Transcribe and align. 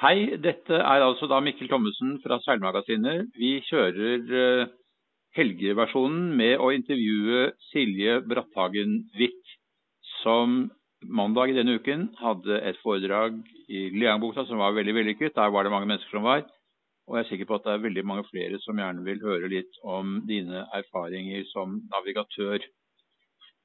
Hei, 0.00 0.38
dette 0.40 0.78
er 0.80 1.02
altså 1.04 1.26
da 1.28 1.42
Mikkel 1.44 1.68
Thommessen 1.68 2.14
fra 2.22 2.38
Seilmagasinet. 2.40 3.26
Vi 3.36 3.58
kjører 3.66 4.30
uh, 4.32 4.70
helgeversjonen 5.36 6.30
med 6.38 6.54
å 6.56 6.70
intervjue 6.72 7.50
Silje 7.66 8.14
Bratthagen 8.24 8.94
Hvitt, 9.18 9.52
som 10.22 10.70
mandag 11.04 11.52
i 11.52 11.58
denne 11.58 11.76
uken 11.76 12.06
hadde 12.16 12.62
et 12.70 12.80
foredrag 12.80 13.36
i 13.68 13.90
Leangbukta 14.00 14.46
som 14.48 14.64
var 14.64 14.72
veldig 14.78 14.96
vellykket. 15.02 15.36
Der 15.36 15.52
var 15.52 15.68
det 15.68 15.74
mange 15.76 15.90
mennesker 15.92 16.16
som 16.16 16.24
var. 16.24 16.46
Og 17.04 17.18
jeg 17.18 17.26
er 17.26 17.30
sikker 17.34 17.50
på 17.50 17.60
at 17.60 17.68
det 17.68 17.76
er 17.76 17.84
veldig 17.84 18.08
mange 18.08 18.24
flere 18.32 18.64
som 18.64 18.80
gjerne 18.80 19.04
vil 19.04 19.20
høre 19.20 19.52
litt 19.52 19.82
om 19.84 20.22
dine 20.32 20.64
erfaringer 20.80 21.44
som 21.52 21.76
navigatør. 21.92 22.64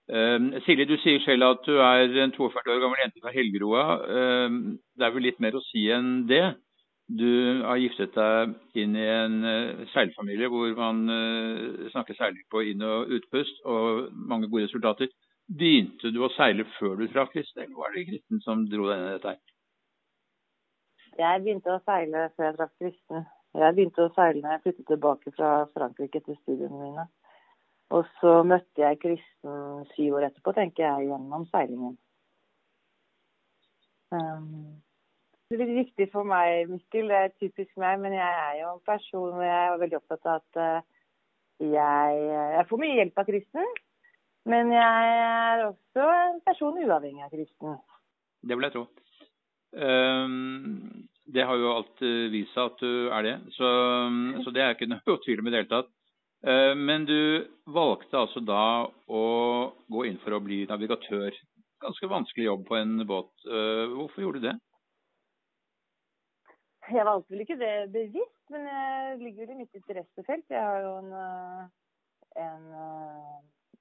Uh, 0.06 0.62
Silje, 0.66 0.86
du 0.86 1.00
sier 1.02 1.22
selv 1.26 1.48
at 1.48 1.64
du 1.66 1.80
er 1.82 2.12
en 2.22 2.34
42 2.36 2.76
år 2.76 2.82
gammel 2.84 3.02
jente 3.02 3.23
fra 3.23 3.34
Helgeroa. 3.34 3.86
Uh, 4.05 4.78
det 4.94 5.08
er 5.08 5.16
vel 5.16 5.26
litt 5.26 5.41
mer 5.41 5.58
å 5.58 5.64
si 5.72 5.88
enn 5.94 6.28
det? 6.30 6.44
Du 7.05 7.62
har 7.62 7.78
giftet 7.78 8.16
deg 8.18 8.54
inn 8.81 8.95
i 8.98 9.05
en 9.09 9.40
uh, 9.45 9.86
seilfamilie 9.94 10.50
hvor 10.50 10.72
man 10.78 11.04
snakker 11.94 12.18
seiling 12.18 12.45
på 12.54 12.64
inn- 12.72 12.86
og 12.86 13.14
utpust, 13.18 13.62
og 13.66 14.14
mange 14.14 14.50
gode 14.50 14.68
resultater. 14.70 15.09
Begynte 15.45 16.09
du 16.14 16.23
å 16.26 16.31
seile 16.34 16.66
før 16.80 16.95
du 17.02 17.08
traff 17.09 17.34
Kristin, 17.34 17.67
eller 17.67 17.81
var 17.81 17.94
det 17.94 18.08
Kristin 18.08 18.42
som 18.45 18.66
dro 18.70 18.88
deg 18.90 18.98
inn 18.98 19.09
i 19.09 19.17
dette? 19.17 19.36
Jeg 21.16 21.44
begynte 21.44 21.76
å 21.76 21.81
seile 21.86 22.30
før 22.36 22.50
jeg 22.50 22.58
traff 22.58 22.73
Kristen. 22.81 23.28
Jeg 23.56 23.76
begynte 23.78 24.06
å 24.06 24.14
seile 24.16 24.42
når 24.42 24.56
jeg 24.56 24.64
flyttet 24.66 24.90
tilbake 24.90 25.31
fra 25.38 25.52
Frankrike 25.78 26.22
til 26.26 26.38
studiene 26.42 26.81
mine. 26.81 27.06
Og 27.94 28.07
så 28.20 28.39
møtte 28.48 28.81
jeg 28.81 28.99
Kristen 29.02 29.85
syv 29.94 30.17
år 30.17 30.30
etterpå, 30.30 30.55
tenker 30.57 30.85
jeg, 30.85 31.12
gjennom 31.12 31.45
seilingen. 31.52 31.94
Um, 34.13 34.81
det 35.50 35.59
er 35.59 35.69
litt 35.69 35.81
viktig 35.83 36.08
for 36.14 36.25
meg, 36.27 36.69
Mikkel, 36.72 37.11
det 37.11 37.19
er 37.19 37.33
typisk 37.38 37.72
meg, 37.81 38.00
men 38.02 38.16
jeg 38.17 38.38
er 38.42 38.59
jo 38.64 38.72
en 38.73 38.86
person 38.88 39.36
hvor 39.36 39.45
jeg 39.45 39.58
er 39.69 39.81
veldig 39.81 40.00
opptatt 40.00 40.30
av 40.30 40.39
at 40.39 40.61
uh, 40.61 40.94
jeg, 41.61 42.22
jeg, 42.31 42.67
får 42.69 42.81
mye 42.81 43.00
hjelp 43.00 43.22
av 43.22 43.27
Kristen. 43.30 43.75
Men 44.45 44.70
jeg 44.73 45.14
er 45.25 45.64
også 45.66 46.05
en 46.05 46.42
person 46.45 46.77
uavhengig 46.77 47.25
av 47.25 47.31
Kristen. 47.33 47.77
Det 48.45 48.58
vil 48.58 48.67
jeg 48.67 48.75
tro. 48.75 48.83
Um, 49.75 51.05
det 51.33 51.45
har 51.45 51.58
jo 51.58 51.72
alt 51.73 52.03
vist 52.33 52.53
seg 52.53 52.70
at 52.70 52.81
du 52.81 53.08
er 53.09 53.25
det, 53.25 53.36
så, 53.55 53.70
så 54.45 54.53
det 54.53 54.61
er 54.61 54.75
ikke 54.75 54.89
noe 54.92 55.17
tvil 55.25 55.42
om 55.42 55.49
i 55.49 55.53
det 55.53 55.64
hele 55.64 55.72
tatt. 55.72 55.95
Eh, 56.46 56.76
men 56.78 57.06
du 57.10 57.48
valgte 57.74 58.20
altså 58.22 58.42
da 58.46 58.86
å 58.86 59.22
gå 59.90 60.06
inn 60.06 60.20
for 60.22 60.38
å 60.38 60.44
bli 60.46 60.62
navigatør. 60.70 61.34
Ganske 61.82 62.10
vanskelig 62.10 62.46
jobb 62.46 62.68
på 62.68 62.78
en 62.78 63.00
båt. 63.10 63.32
Eh, 63.50 63.86
hvorfor 63.96 64.22
gjorde 64.22 64.42
du 64.44 64.48
det? 64.52 64.56
Jeg 66.94 67.08
valgte 67.08 67.34
vel 67.34 67.42
ikke 67.42 67.58
det 67.58 67.73
bevisst, 67.96 68.44
men 68.54 68.68
jeg 68.70 69.18
ligger 69.23 69.50
i 69.50 69.58
mitt 69.64 69.80
interessefelt. 69.80 70.46
Jeg 70.54 70.62
har 70.62 70.84
jo 70.86 70.92
en, 71.00 71.12
eh, 71.18 71.64
en 72.46 72.68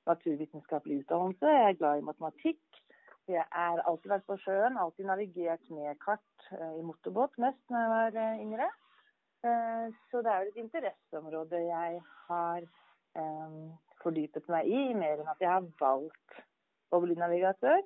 naturvitenskapelig 0.09 1.03
utdannelse. 1.03 1.53
Jeg 1.53 1.69
er 1.69 1.79
glad 1.83 2.01
i 2.01 2.07
matematikk. 2.09 2.81
Jeg 3.29 3.45
har 3.53 3.83
alltid 3.85 4.09
vært 4.09 4.27
på 4.29 4.39
sjøen, 4.41 4.81
alltid 4.81 5.05
navigert 5.09 5.69
med 5.71 5.99
kart 6.01 6.49
i 6.53 6.83
motorbåt 6.85 7.37
mest 7.41 7.61
når 7.73 7.81
jeg 7.81 7.93
var 7.93 8.41
yngre. 8.41 8.69
Eh, 9.45 9.87
så 10.11 10.23
det 10.25 10.33
er 10.33 10.45
jo 10.45 10.53
et 10.53 10.61
interesseområde 10.63 11.59
jeg 11.67 11.99
har 12.29 12.63
um, 13.21 13.75
fordypet 14.01 14.47
meg 14.49 14.71
i, 14.71 14.85
mer 14.97 15.21
enn 15.21 15.29
at 15.29 15.43
jeg 15.43 15.53
har 15.53 15.67
valgt 15.81 16.39
å 16.95 17.01
bli 17.03 17.17
navigatør. 17.19 17.83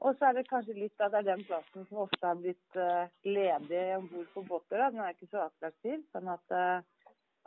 Og 0.00 0.16
så 0.16 0.30
er 0.30 0.38
det 0.38 0.48
kanskje 0.48 0.78
litt 0.78 1.04
at 1.04 1.12
det 1.12 1.20
er 1.20 1.28
den 1.28 1.44
plassen 1.46 1.84
som 1.86 2.02
ofte 2.06 2.24
har 2.24 2.40
blitt 2.40 2.80
uh, 2.80 3.06
ledig 3.28 3.84
om 3.98 4.08
bord 4.10 4.32
på 4.34 4.44
båter. 4.48 4.88
Den 4.88 5.04
er 5.04 5.14
ikke 5.14 5.30
så 5.30 5.44
attraktiv. 5.44 6.02
Sånn 6.10 6.32
at, 6.32 6.56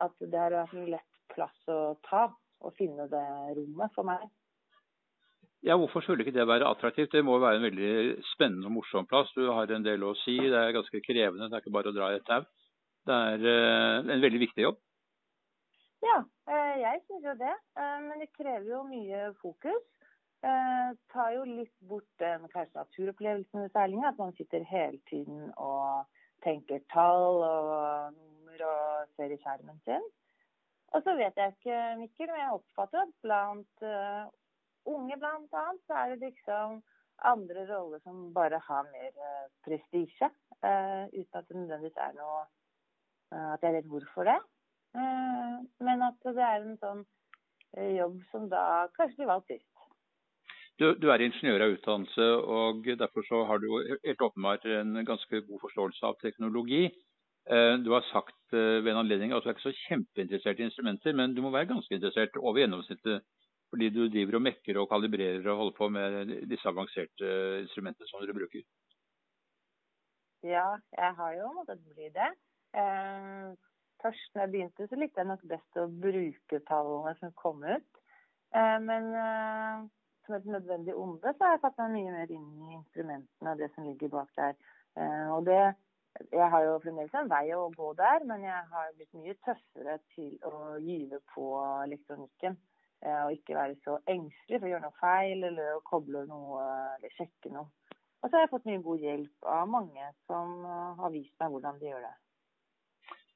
at 0.06 0.24
det 0.24 0.40
har 0.40 0.56
vært 0.62 0.78
en 0.78 0.94
lett 0.94 1.20
plass 1.34 1.68
å 1.74 1.98
ta 2.08 2.30
og 2.64 2.76
finne 2.78 3.10
det 3.12 3.26
rommet 3.58 3.92
for 3.98 4.08
meg. 4.08 4.24
Ja, 5.64 5.76
Hvorfor 5.80 6.04
skulle 6.04 6.24
ikke 6.24 6.36
det 6.36 6.48
være 6.48 6.68
attraktivt? 6.68 7.12
Det 7.12 7.24
må 7.24 7.38
være 7.40 7.60
en 7.60 7.68
veldig 7.68 7.94
spennende 8.34 8.68
og 8.68 8.78
morsom 8.80 9.08
plass. 9.08 9.32
Du 9.36 9.48
har 9.48 9.72
en 9.72 9.84
del 9.84 10.04
å 10.04 10.12
si. 10.24 10.36
Det 10.40 10.60
er 10.60 10.76
ganske 10.76 11.04
krevende. 11.04 11.48
Det 11.48 11.58
er 11.58 11.64
ikke 11.64 11.78
bare 11.78 11.92
å 11.92 11.96
dra 11.96 12.12
i 12.12 12.20
et 12.20 12.28
tau. 12.28 12.44
Det 13.08 13.16
er 13.16 13.46
eh, 13.52 14.14
en 14.14 14.22
veldig 14.24 14.40
viktig 14.46 14.64
jobb. 14.64 14.78
Ja, 16.04 16.20
eh, 16.48 16.76
jeg 16.80 17.02
syns 17.04 17.26
jo 17.28 17.34
det. 17.40 17.56
Eh, 17.80 17.98
men 18.06 18.24
det 18.24 18.30
krever 18.38 18.70
jo 18.70 18.84
mye 18.88 19.26
fokus. 19.42 19.90
Det 20.44 20.98
tar 21.12 21.30
jo 21.38 21.44
litt 21.48 21.76
bort 21.88 22.08
den 22.20 22.50
kanskje 22.52 22.82
naturopplevelsen 22.82 23.64
ved 23.64 23.76
seilinga. 23.76 24.10
At 24.12 24.20
man 24.20 24.34
sitter 24.36 24.64
hele 24.68 25.00
tiden 25.10 25.52
og 25.56 26.08
tenker 26.44 26.84
tall 26.92 27.44
og 27.48 28.18
nummer 28.18 28.66
og 28.68 29.14
ser 29.16 29.32
i 29.32 29.40
skjermen 29.40 29.80
sin. 29.88 30.10
Og 30.94 31.04
så 31.04 31.16
vet 31.18 31.40
jeg 31.40 31.56
ikke, 31.56 31.78
Mikkel, 32.02 32.32
men 32.32 32.44
jeg 32.44 32.58
oppfatter 32.58 33.06
at 33.06 33.14
blant 33.24 33.86
unge 34.92 35.16
blant 35.18 35.56
annet, 35.62 35.80
så 35.88 35.96
er 36.02 36.12
det 36.12 36.28
liksom 36.28 36.82
andre 37.24 37.64
roller 37.72 38.04
som 38.04 38.28
bare 38.36 38.60
har 38.68 38.84
mer 38.92 39.16
uh, 39.16 39.48
prestisje. 39.64 40.28
Uten 40.60 41.40
at 41.40 41.48
det 41.48 41.56
nødvendigvis 41.56 41.98
er 42.04 42.14
noe 42.20 42.44
at 43.34 43.64
jeg 43.66 43.78
vet 43.78 43.90
hvorfor 43.92 44.28
det. 44.30 44.40
Eh, 44.98 45.56
men 45.86 46.06
at 46.06 46.20
det 46.26 46.44
er 46.46 46.60
en 46.62 46.76
sånn 46.82 47.06
eh, 47.78 47.96
jobb 47.98 48.20
som 48.32 48.50
da 48.52 48.90
kanskje 48.98 49.22
blir 49.22 49.32
valgt 49.32 49.54
sist. 49.54 49.70
Du, 50.82 50.88
du, 50.98 51.08
er 51.14 51.22
ingeniør 51.22 51.68
av 51.68 51.76
utdannelse, 51.76 52.28
og 52.58 52.88
derfor 52.98 53.26
så 53.28 53.44
har 53.50 53.62
du 53.62 53.68
helt 53.78 54.24
åpenbart 54.26 54.66
en 54.66 55.04
ganske 55.06 55.44
god 55.48 55.62
forståelse 55.62 56.08
av 56.10 56.18
teknologi. 56.22 56.88
Du 57.46 57.90
har 57.92 58.06
sagt 58.08 58.56
ved 58.56 58.88
en 58.88 59.02
anledning 59.02 59.36
at 59.36 59.44
du 59.44 59.50
er 59.52 59.54
ikke 59.54 59.68
så 59.68 59.74
kjempeinteressert 59.84 60.62
i 60.62 60.66
instrumenter, 60.66 61.14
men 61.14 61.36
du 61.36 61.44
må 61.44 61.52
være 61.54 61.70
ganske 61.70 61.94
interessert 61.94 62.40
over 62.40 62.64
gjennomsnittet 62.64 63.22
fordi 63.74 63.90
du 63.90 64.04
driver 64.08 64.38
og 64.38 64.44
mekker 64.46 64.78
og 64.78 64.90
kalibrerer 64.90 65.48
og 65.50 65.60
holder 65.60 65.78
på 65.78 65.88
med 65.90 66.34
disse 66.50 66.70
avanserte 66.70 67.30
instrumentene 67.64 68.10
som 68.10 68.22
dere 68.22 68.36
bruker. 68.38 68.62
Ja, 70.46 70.68
jeg 70.94 71.16
har 71.18 71.38
jo 71.40 71.54
måttet 71.56 71.82
bli 71.90 72.10
det. 72.14 72.30
Eh, 72.74 73.50
først 74.04 74.36
når 74.36 74.46
jeg 74.46 74.54
begynte, 74.56 74.88
så 74.88 75.00
likte 75.00 75.22
jeg 75.22 75.30
nok 75.30 75.44
best 75.52 75.80
å 75.82 75.88
bruke 76.06 76.62
tallene 76.70 77.16
som 77.20 77.36
kom 77.40 77.64
ut. 77.64 78.02
Eh, 78.56 78.80
men 78.84 79.10
eh, 79.18 79.86
som 80.26 80.38
et 80.38 80.52
nødvendig 80.56 80.96
onde, 80.96 81.34
så 81.34 81.46
har 81.46 81.58
jeg 81.58 81.64
satt 81.64 81.80
meg 81.84 81.98
mye 81.98 82.18
mer 82.18 82.36
inn 82.36 82.52
i 82.70 82.78
instrumentene 82.80 83.56
og 83.56 83.64
det 83.64 83.72
som 83.76 83.88
ligger 83.88 84.14
bak 84.14 84.32
der. 84.40 84.56
Eh, 84.98 85.28
og 85.36 85.48
det 85.50 85.64
jeg 86.32 86.50
har 86.50 86.62
jo 86.62 86.74
fremdeles 86.84 87.16
en 87.18 87.30
vei 87.30 87.48
å 87.58 87.72
gå 87.74 87.88
der, 87.98 88.26
men 88.30 88.44
jeg 88.46 88.66
har 88.74 88.92
blitt 88.98 89.16
mye 89.18 89.34
tøffere 89.46 89.98
til 90.14 90.36
å 90.46 90.76
gyve 90.78 91.20
på 91.34 91.48
elektronikken. 91.88 92.58
Eh, 93.04 93.22
og 93.26 93.34
ikke 93.36 93.58
være 93.58 93.80
så 93.84 93.98
engstelig 94.08 94.60
for 94.60 94.68
å 94.68 94.74
gjøre 94.74 94.86
noe 94.86 95.00
feil 95.00 95.48
eller 95.50 95.72
å 95.76 95.86
koble 95.88 96.22
noe 96.30 96.68
eller 96.96 97.16
sjekke 97.18 97.52
noe. 97.52 97.68
Og 98.22 98.30
så 98.30 98.38
har 98.38 98.46
jeg 98.46 98.54
fått 98.54 98.68
mye 98.70 98.84
god 98.86 99.02
hjelp 99.04 99.50
av 99.56 99.66
mange 99.68 100.12
som 100.30 100.54
eh, 100.64 101.02
har 101.02 101.12
vist 101.16 101.34
meg 101.42 101.56
hvordan 101.56 101.82
de 101.82 101.90
gjør 101.90 102.06
det. 102.06 102.14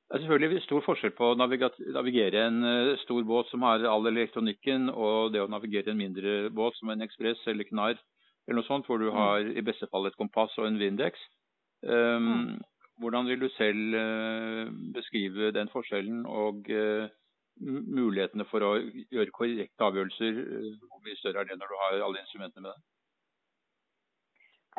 Det 0.07 0.15
er 0.15 0.23
selvfølgelig 0.23 0.63
stor 0.63 0.83
forskjell 0.85 1.11
på 1.17 1.33
å 1.33 1.35
navigere 1.35 2.45
en 2.47 2.61
eh, 2.63 2.93
stor 3.01 3.25
båt 3.27 3.49
som 3.51 3.65
har 3.67 3.83
all 3.91 4.07
elektronikken, 4.07 4.87
og 4.87 5.33
det 5.33 5.41
å 5.43 5.49
navigere 5.51 5.91
en 5.91 5.99
mindre 5.99 6.35
båt 6.55 6.77
som 6.79 6.93
en 6.93 7.03
Ekspress 7.03 7.41
eller 7.51 7.67
Knarr 7.67 7.97
eller 8.47 8.61
noe 8.61 8.67
sånt, 8.69 8.87
hvor 8.87 9.01
du 9.01 9.09
mm. 9.09 9.17
har 9.17 9.49
i 9.51 9.63
beste 9.67 9.89
fall 9.91 10.07
et 10.07 10.15
kompass 10.15 10.53
og 10.55 10.69
en 10.69 10.79
Windex. 10.79 11.19
Um, 11.83 12.55
hvordan 13.03 13.27
vil 13.27 13.41
du 13.43 13.49
selv 13.57 13.97
uh, 13.99 14.69
beskrive 14.95 15.51
den 15.51 15.67
forskjellen 15.73 16.23
og 16.23 16.71
uh, 16.71 17.11
mulighetene 17.59 18.47
for 18.47 18.63
å 18.63 18.77
gjøre 18.79 19.35
korrekte 19.35 19.89
avgjørelser? 19.89 20.39
Hvor 20.87 21.03
mye 21.03 21.19
større 21.19 21.43
er 21.43 21.51
det 21.51 21.59
når 21.59 21.73
du 21.73 21.81
har 21.81 21.97
alle 22.07 22.23
instrumentene 22.23 22.63
med 22.63 22.71
deg? 22.71 22.85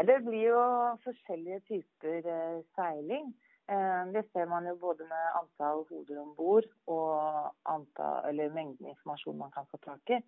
Det 0.09 0.19
blir 0.25 0.45
jo 0.47 0.65
forskjellige 1.05 1.61
typer 1.69 2.33
uh, 2.33 2.65
seiling. 2.79 3.29
Eh, 3.69 4.03
det 4.15 4.25
ser 4.33 4.49
man 4.49 4.67
jo 4.67 4.75
både 4.81 5.05
med 5.11 5.37
antall 5.43 5.85
hoder 5.91 6.23
om 6.23 6.35
bord 6.37 6.69
og 6.89 7.53
antall, 7.69 8.41
mengden 8.55 8.89
informasjon 8.95 9.39
man 9.39 9.53
kan 9.53 9.69
få 9.71 9.81
tak 9.85 10.17
i. 10.17 10.23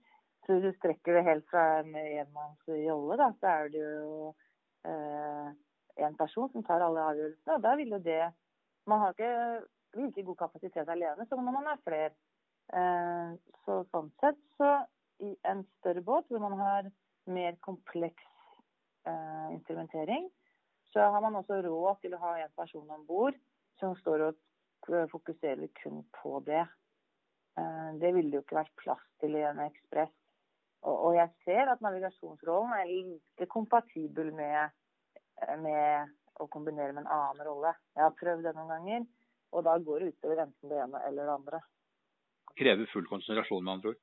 Så 0.44 0.56
hvis 0.56 0.66
du 0.66 0.78
strekker 0.78 1.16
det 1.16 1.24
helt 1.24 1.46
fra 1.50 1.64
en 1.80 1.94
enmannsjolle, 1.96 3.16
da, 3.20 3.30
så 3.40 3.52
er 3.54 3.72
det 3.72 3.82
jo 3.84 4.30
eh, 4.88 6.10
person 6.18 6.50
som 6.52 6.64
tar 6.64 6.84
alle 6.84 7.04
avgjørelsene. 7.12 7.56
Og 7.56 7.64
da 7.64 7.74
vil 7.80 7.96
jo 7.96 8.04
det 8.04 8.22
Man 8.88 8.98
har 9.00 9.12
ikke 9.12 10.00
like 10.00 10.22
god 10.24 10.36
kapasitet 10.36 10.88
alene 10.88 11.26
så 11.28 11.36
når 11.36 11.52
man 11.52 11.66
er 11.68 11.82
flere. 11.84 12.10
Eh, 12.72 13.32
så 13.64 13.82
sånn 13.92 14.08
sett 14.22 14.38
så 14.56 14.70
i 15.20 15.34
en 15.46 15.62
større 15.78 16.02
båt 16.02 16.28
hvor 16.30 16.42
man 16.42 16.56
har 16.58 16.88
mer 17.30 17.58
kompleks 17.66 18.24
eh, 19.06 19.48
instrumentering, 19.52 20.30
så 20.92 21.00
har 21.00 21.20
man 21.22 21.38
også 21.38 21.60
råd 21.62 22.00
til 22.02 22.14
å 22.14 22.22
ha 22.24 22.36
en 22.40 22.54
person 22.58 22.90
om 22.90 23.04
bord 23.06 23.36
som 23.80 23.94
står 24.00 24.26
og 24.30 24.38
fokuserer 25.12 25.68
kun 25.82 26.02
på 26.22 26.40
det. 26.46 26.64
Eh, 27.58 27.90
det 28.02 28.12
ville 28.16 28.36
jo 28.36 28.42
ikke 28.44 28.58
vært 28.60 28.76
plass 28.80 29.06
til 29.22 29.36
i 29.38 29.44
en 29.46 29.62
ekspress. 29.66 30.12
Og 30.88 31.12
jeg 31.12 31.28
ser 31.44 31.68
at 31.68 31.82
navigasjonsrollen 31.84 32.72
er 32.72 32.88
lite 32.88 33.46
kompatibel 33.52 34.30
med, 34.32 34.72
med 35.60 36.14
å 36.40 36.46
kombinere 36.48 36.94
med 36.96 37.04
en 37.04 37.10
annen 37.12 37.44
rolle. 37.44 37.74
Jeg 37.98 38.06
har 38.06 38.14
prøvd 38.16 38.46
det 38.48 38.54
noen 38.56 38.72
ganger, 38.72 39.04
og 39.52 39.66
da 39.66 39.74
går 39.76 40.00
det 40.00 40.14
utover 40.14 40.40
enten 40.46 40.72
det 40.72 40.78
ene 40.80 41.02
eller 41.04 41.28
det 41.28 41.34
andre. 41.34 41.60
Krever 42.56 42.88
full 42.94 43.04
konsentrasjon, 43.12 43.60
med 43.60 43.74
andre 43.74 43.92
ord? 43.92 44.00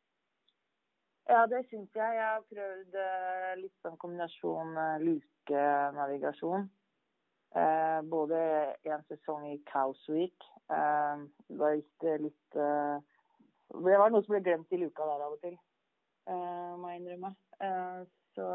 Ja, 1.34 1.42
det 1.50 1.64
syns 1.72 1.98
jeg. 1.98 2.14
Jeg 2.20 2.28
har 2.30 2.46
prøvd 2.54 3.00
litt 3.64 3.82
sånn 3.82 3.98
kombinasjon 4.06 4.78
lukenavigasjon. 5.02 6.70
Uh, 7.56 8.04
både 8.12 8.38
en 8.86 9.04
sesong 9.08 9.48
i 9.52 9.58
Cows 9.72 10.02
Week. 10.12 10.36
gikk 10.68 11.92
det 12.04 12.18
litt, 12.20 12.26
litt 12.28 12.58
Det 12.58 14.00
var 14.02 14.12
noe 14.12 14.24
som 14.26 14.34
ble 14.36 14.44
glemt 14.44 14.74
i 14.76 14.82
luka 14.82 15.06
der 15.08 15.24
av 15.24 15.38
og 15.38 15.40
til, 15.44 15.56
må 16.28 16.92
jeg 16.92 17.00
innrømme. 17.00 17.32
så 18.36 18.48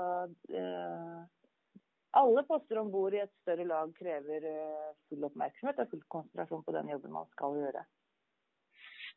alle 2.12 2.44
poster 2.44 2.78
om 2.78 2.90
bord 2.92 3.16
i 3.16 3.22
et 3.24 3.32
større 3.40 3.64
lag 3.64 3.94
krever 3.96 4.44
full 5.08 5.24
oppmerksomhet 5.24 5.80
og 5.80 5.90
full 5.94 6.04
konsentrasjon 6.12 6.64
på 6.66 6.76
den 6.76 6.92
jobben 6.92 7.16
man 7.16 7.32
skal 7.32 7.56
gjøre. 7.56 7.86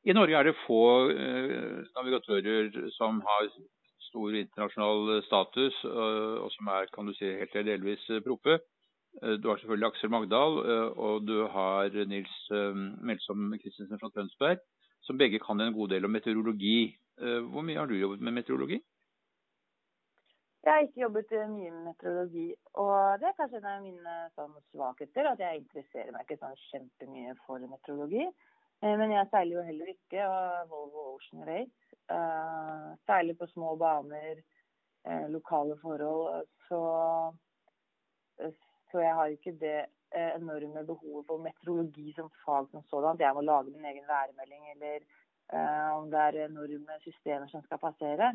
I 0.06 0.14
Norge 0.14 0.38
er 0.38 0.46
det 0.46 0.60
få 0.68 0.84
eh, 1.10 1.82
navigatører 1.98 2.76
som 2.94 3.24
har 3.26 3.48
stor 4.06 4.36
internasjonal 4.38 5.24
status, 5.26 5.80
eh, 5.88 6.36
og 6.44 6.52
som 6.54 6.70
er 6.76 6.92
kan 6.94 7.10
du 7.10 7.14
si, 7.18 7.26
helt 7.40 7.56
eller 7.56 7.72
delvis 7.72 8.04
eh, 8.14 8.22
proppe. 8.26 8.60
Du 9.22 9.48
har 9.48 9.58
selvfølgelig 9.58 9.88
Aksel 9.88 10.12
Magdal 10.12 10.58
og 11.00 11.28
du 11.28 11.46
har 11.48 11.94
Nils 12.12 12.34
Melsom 13.00 13.54
Christensen 13.62 14.02
fra 14.02 14.10
Tønsberg, 14.12 14.60
som 15.08 15.18
begge 15.18 15.40
kan 15.40 15.62
en 15.62 15.74
god 15.74 15.94
del 15.94 16.06
om 16.06 16.12
meteorologi. 16.12 16.98
Hvor 17.16 17.64
mye 17.64 17.80
har 17.80 17.88
du 17.88 17.96
jobbet 17.96 18.22
med 18.22 18.36
meteorologi? 18.42 18.82
Jeg 20.66 20.74
har 20.74 20.80
ikke 20.82 21.02
jobbet 21.02 21.32
mye 21.32 21.72
med 21.72 21.84
meteorologi, 21.86 22.48
og 22.74 23.20
det 23.22 23.28
er 23.28 23.36
kanskje 23.38 23.60
en 23.60 23.68
av 23.70 23.84
mine 23.84 24.14
sånn, 24.34 24.56
svakheter. 24.74 25.28
At 25.30 25.44
jeg 25.44 25.60
interesserer 25.60 26.10
meg 26.16 26.26
ikke 26.26 26.40
sånn 26.42 26.56
kjempemye 26.72 27.36
for 27.46 27.62
meteorologi. 27.62 28.24
Eh, 28.82 28.96
men 28.98 29.14
jeg 29.14 29.30
seiler 29.30 29.60
jo 29.60 29.66
heller 29.68 29.92
ikke 29.94 30.26
og 30.26 30.72
Volvo 30.72 31.04
Ocean 31.12 31.46
Race. 31.46 32.00
Seiler 33.06 33.38
på 33.38 33.50
små 33.54 33.76
baner, 33.78 34.42
lokale 35.30 35.78
forhold. 35.84 36.50
Så, 36.66 36.82
så, 38.96 39.04
jeg 39.04 39.16
har 39.20 39.34
ikke 39.36 39.52
det 39.60 39.78
enorme 40.16 40.86
behovet 40.88 41.26
for 41.28 41.44
meteorologi 41.44 42.14
som 42.16 42.30
fag 42.46 42.70
som 42.72 42.84
sådan. 42.88 43.20
Jeg 43.20 43.36
må 43.36 43.42
lage 43.44 43.72
min 43.74 43.86
egen 43.92 44.06
værmelding, 44.08 44.70
eller 44.74 45.00
om 45.98 46.12
det 46.12 46.20
er 46.20 46.46
enorme 46.46 47.00
systemer 47.04 47.48
som 47.52 47.64
skal 47.66 47.82
passere. 47.82 48.30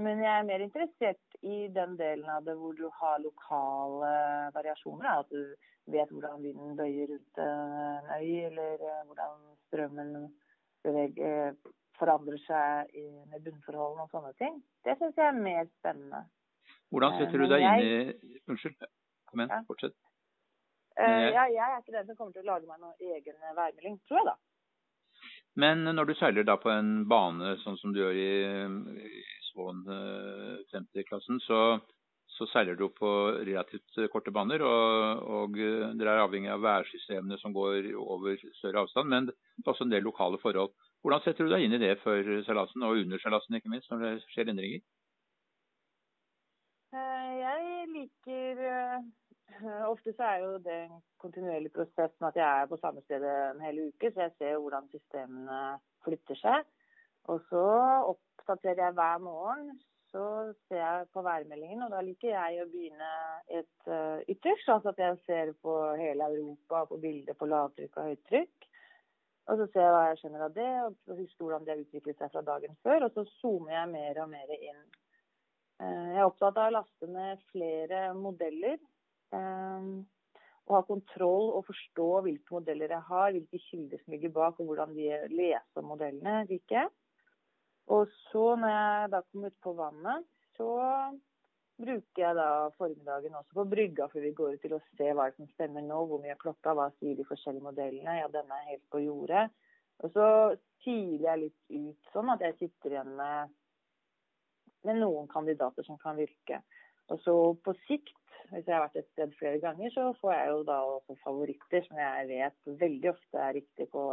Men 0.00 0.22
jeg 0.24 0.38
er 0.38 0.46
mer 0.48 0.62
interessert 0.64 1.42
i 1.42 1.68
den 1.74 1.98
delen 1.98 2.28
av 2.32 2.46
det 2.46 2.54
hvor 2.56 2.72
du 2.72 2.86
har 3.02 3.20
lokale 3.20 4.12
variasjoner. 4.54 5.10
At 5.20 5.28
du 5.28 5.92
vet 5.92 6.14
hvordan 6.14 6.40
vinden 6.42 6.78
bøyer 6.78 7.12
rundt 7.12 7.42
en 7.44 8.08
øy, 8.16 8.32
eller 8.48 8.86
hvordan 9.10 9.36
strømmen 9.66 10.14
beveger, 10.84 11.52
forandrer 12.00 12.40
seg 12.46 12.96
i, 12.96 13.04
med 13.28 13.44
bunnforholdene 13.44 14.06
og 14.06 14.14
sånne 14.14 14.32
ting. 14.40 14.62
Det 14.88 14.96
syns 14.96 15.20
jeg 15.20 15.28
er 15.28 15.44
mer 15.44 15.68
spennende. 15.82 16.24
Hvordan 16.88 17.20
setter 17.20 17.44
du 17.44 17.50
deg 17.52 17.66
inn 17.66 17.84
i 17.84 18.40
Unnskyld, 18.48 18.88
igjen, 19.38 19.52
ja. 19.52 19.60
fortsett. 19.68 19.96
Uh, 21.00 21.30
ja, 21.30 21.44
jeg 21.48 21.64
er 21.64 21.78
ikke 21.78 21.94
den 21.94 22.08
som 22.10 22.18
kommer 22.18 22.34
til 22.34 22.44
å 22.44 22.50
lage 22.50 22.68
meg 22.68 22.80
noen 22.82 23.14
egen 23.14 23.38
værmelding, 23.56 24.00
tror 24.08 24.20
jeg 24.20 24.30
da. 24.32 24.36
Men 25.60 25.86
når 25.96 26.10
du 26.10 26.14
seiler 26.18 26.46
da 26.46 26.56
på 26.60 26.70
en 26.72 27.06
bane 27.10 27.56
sånn 27.62 27.78
som 27.80 27.94
du 27.94 28.00
gjør 28.00 28.18
i, 28.18 28.32
i 29.06 29.22
Svån 29.50 29.82
50-klassen, 30.70 31.40
så 31.46 31.62
så 32.40 32.46
seiler 32.48 32.76
du 32.78 32.86
på 32.96 33.08
relativt 33.44 33.98
korte 34.12 34.32
baner. 34.32 34.62
Og, 34.64 35.24
og 35.36 35.58
dere 35.58 36.14
er 36.14 36.22
avhengig 36.22 36.52
av 36.52 36.62
værsystemene 36.64 37.38
som 37.42 37.52
går 37.56 37.90
over 38.00 38.40
større 38.60 38.86
avstand, 38.86 39.10
men 39.12 39.28
det 39.28 39.36
er 39.66 39.72
også 39.74 39.86
en 39.86 39.92
del 39.92 40.06
lokale 40.06 40.40
forhold. 40.42 40.72
Hvordan 41.04 41.24
setter 41.24 41.46
du 41.46 41.52
deg 41.52 41.66
inn 41.66 41.76
i 41.76 41.82
det 41.82 41.98
før 42.04 42.24
seilasen, 42.46 42.84
og 42.86 43.02
under 43.02 43.20
seilasen 43.20 43.56
ikke 43.58 43.72
minst, 43.72 43.90
når 43.92 44.04
det 44.06 44.14
skjer 44.32 44.52
endringer? 44.52 44.82
Eh, 46.96 47.30
jeg 47.40 47.88
liker 47.94 48.64
eh, 48.70 48.96
Ofte 49.88 50.14
så 50.16 50.26
er 50.26 50.42
jo 50.44 50.56
det 50.64 50.76
en 50.86 51.02
kontinuerlig 51.20 51.72
prosess 51.74 52.12
med 52.20 52.30
at 52.30 52.40
jeg 52.40 52.62
er 52.62 52.68
på 52.70 52.78
samme 52.80 53.02
sted 53.04 53.24
en 53.26 53.60
hel 53.64 53.80
uke, 53.88 54.10
så 54.12 54.26
jeg 54.26 54.36
ser 54.38 54.58
hvordan 54.58 54.88
systemene 54.92 55.60
flytter 56.04 56.38
seg. 56.40 56.68
Og 57.28 57.42
så 57.50 57.64
oppdaterer 58.14 58.86
jeg 58.86 58.96
hver 58.96 59.18
morgen 59.24 59.74
så 60.10 60.52
ser 60.68 60.80
jeg 60.80 61.06
på 61.14 61.22
værmeldingen, 61.22 61.82
og 61.86 61.92
da 61.94 62.00
liker 62.02 62.32
jeg 62.32 62.62
å 62.62 62.68
begynne 62.70 63.10
et 63.60 63.90
uh, 63.90 64.18
ytterst. 64.30 64.70
Altså 64.72 64.90
at 64.92 65.02
jeg 65.02 65.18
ser 65.26 65.52
på 65.62 65.74
hele 66.00 66.26
Europa, 66.32 66.84
på 66.90 66.98
bilder 67.02 67.38
på 67.38 67.48
lavtrykk 67.50 67.98
og 68.00 68.10
høytrykk. 68.10 68.66
Og 69.50 69.60
så 69.60 69.66
ser 69.70 69.86
jeg 69.86 69.94
hva 69.94 70.02
jeg 70.08 70.18
skjønner 70.20 70.46
av 70.46 70.56
det, 70.56 70.70
og 70.86 71.18
husker 71.18 71.44
hvordan 71.44 71.66
det 71.66 71.74
har 71.74 71.84
utviklet 71.84 72.18
seg 72.22 72.32
fra 72.34 72.42
dagen 72.46 72.74
før. 72.86 73.06
Og 73.06 73.14
så 73.14 73.26
zoomer 73.38 73.76
jeg 73.76 73.92
mer 73.94 74.22
og 74.24 74.32
mer 74.34 74.54
inn. 74.56 74.82
Uh, 75.80 76.08
jeg 76.10 76.18
er 76.18 76.26
opptatt 76.26 76.58
av 76.58 76.72
å 76.72 76.76
laste 76.80 77.10
ned 77.10 77.46
flere 77.52 78.02
modeller. 78.18 78.78
Um, 79.36 80.06
og 80.70 80.76
ha 80.76 80.80
kontroll 80.86 81.48
og 81.58 81.64
forstå 81.66 82.08
hvilke 82.26 82.54
modeller 82.54 82.92
jeg 82.94 83.06
har, 83.08 83.32
hvilke 83.34 83.62
kilder 83.66 84.02
som 84.02 84.14
ligger 84.14 84.34
bak, 84.36 84.60
og 84.60 84.70
hvordan 84.70 84.94
de 84.94 85.08
leser 85.34 85.86
modellene. 85.86 86.44
jeg. 86.70 86.88
Og 87.90 88.06
så 88.30 88.44
når 88.56 88.70
jeg 88.70 89.10
da 89.10 89.20
kom 89.26 89.44
ut 89.44 89.56
på 89.62 89.72
vannet, 89.74 90.28
så 90.56 90.70
bruker 91.80 92.22
jeg 92.22 92.36
da 92.36 92.68
formiddagen 92.76 93.34
også 93.34 93.56
på 93.56 93.64
brygga 93.72 94.06
før 94.12 94.26
vi 94.26 94.32
går 94.36 94.54
ut 94.54 94.62
til 94.62 94.76
å 94.76 94.82
se 94.98 95.08
hva 95.16 95.30
som 95.34 95.48
stemmer 95.54 95.82
nå, 95.82 96.04
hvor 96.06 96.22
mye 96.22 96.36
klokka, 96.38 96.74
hva 96.76 96.90
sier 96.98 97.16
de 97.18 97.26
forskjellige 97.26 97.66
modellene. 97.66 98.18
Ja, 98.20 98.28
denne 98.32 98.58
er 98.60 98.70
helt 98.74 98.86
på 98.92 99.02
jordet. 99.02 99.48
Og 100.04 100.12
så 100.14 100.26
siler 100.84 101.26
jeg 101.26 101.42
litt 101.44 101.74
ut 101.80 102.12
sånn 102.14 102.30
at 102.32 102.44
jeg 102.44 102.58
sitter 102.60 102.94
igjen 102.94 103.10
med, 103.18 103.56
med 104.86 105.00
noen 105.02 105.26
kandidater 105.32 105.84
som 105.88 105.98
kan 106.00 106.20
virke. 106.20 106.62
Og 107.10 107.20
så 107.24 107.34
på 107.64 107.74
sikt, 107.88 108.14
hvis 108.50 108.66
jeg 108.66 108.74
har 108.76 108.84
vært 108.86 108.98
et 109.00 109.10
sted 109.12 109.32
flere 109.38 109.60
ganger, 109.62 109.92
så 109.94 110.10
får 110.20 110.32
jeg 110.34 110.50
jo 110.50 110.62
da 110.70 110.78
også 110.96 111.16
favoritter 111.24 111.86
som 111.86 112.00
jeg 112.02 112.28
vet 112.30 112.74
veldig 112.82 113.12
ofte 113.12 113.44
er 113.46 113.56
riktig 113.60 113.86
på 113.94 114.04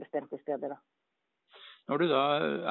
bestemte 0.00 0.40
steder. 0.42 0.74
da. 0.74 0.80
Når 1.88 2.00
du 2.00 2.06
da 2.08 2.22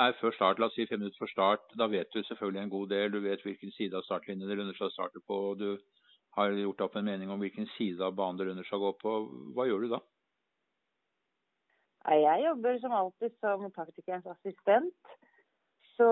er 0.04 0.16
før 0.18 0.34
start, 0.34 0.60
la 0.60 0.68
oss 0.72 0.76
si 0.78 0.88
fem 0.90 1.00
minutter 1.00 1.22
før 1.22 1.32
start, 1.32 1.68
da 1.78 1.86
vet 1.88 2.10
du 2.14 2.24
selvfølgelig 2.24 2.62
en 2.64 2.74
god 2.76 2.88
del. 2.90 3.12
Du 3.14 3.20
vet 3.22 3.44
hvilken 3.46 3.72
side 3.76 3.98
av 3.98 4.06
startlinjen 4.08 4.50
det 4.50 4.58
lønner 4.58 4.78
seg 4.80 4.90
å 4.90 4.96
starte 4.96 5.22
på. 5.28 5.38
og 5.52 5.60
Du 5.62 5.78
har 6.38 6.56
gjort 6.58 6.82
opp 6.88 6.98
en 6.98 7.06
mening 7.06 7.30
om 7.30 7.44
hvilken 7.44 7.70
side 7.78 8.02
av 8.02 8.16
banen 8.18 8.40
det 8.42 8.50
lønner 8.50 8.66
seg 8.66 8.82
å 8.82 8.88
gå 8.88 8.94
på. 9.04 9.14
Hva 9.54 9.68
gjør 9.70 9.86
du 9.86 9.94
da? 9.94 10.02
Jeg 12.10 12.42
jobber 12.44 12.80
som 12.82 12.96
alltid 12.98 13.38
som 13.40 13.70
taktikerens 13.78 14.26
assistent. 14.34 15.14
Så 15.94 16.10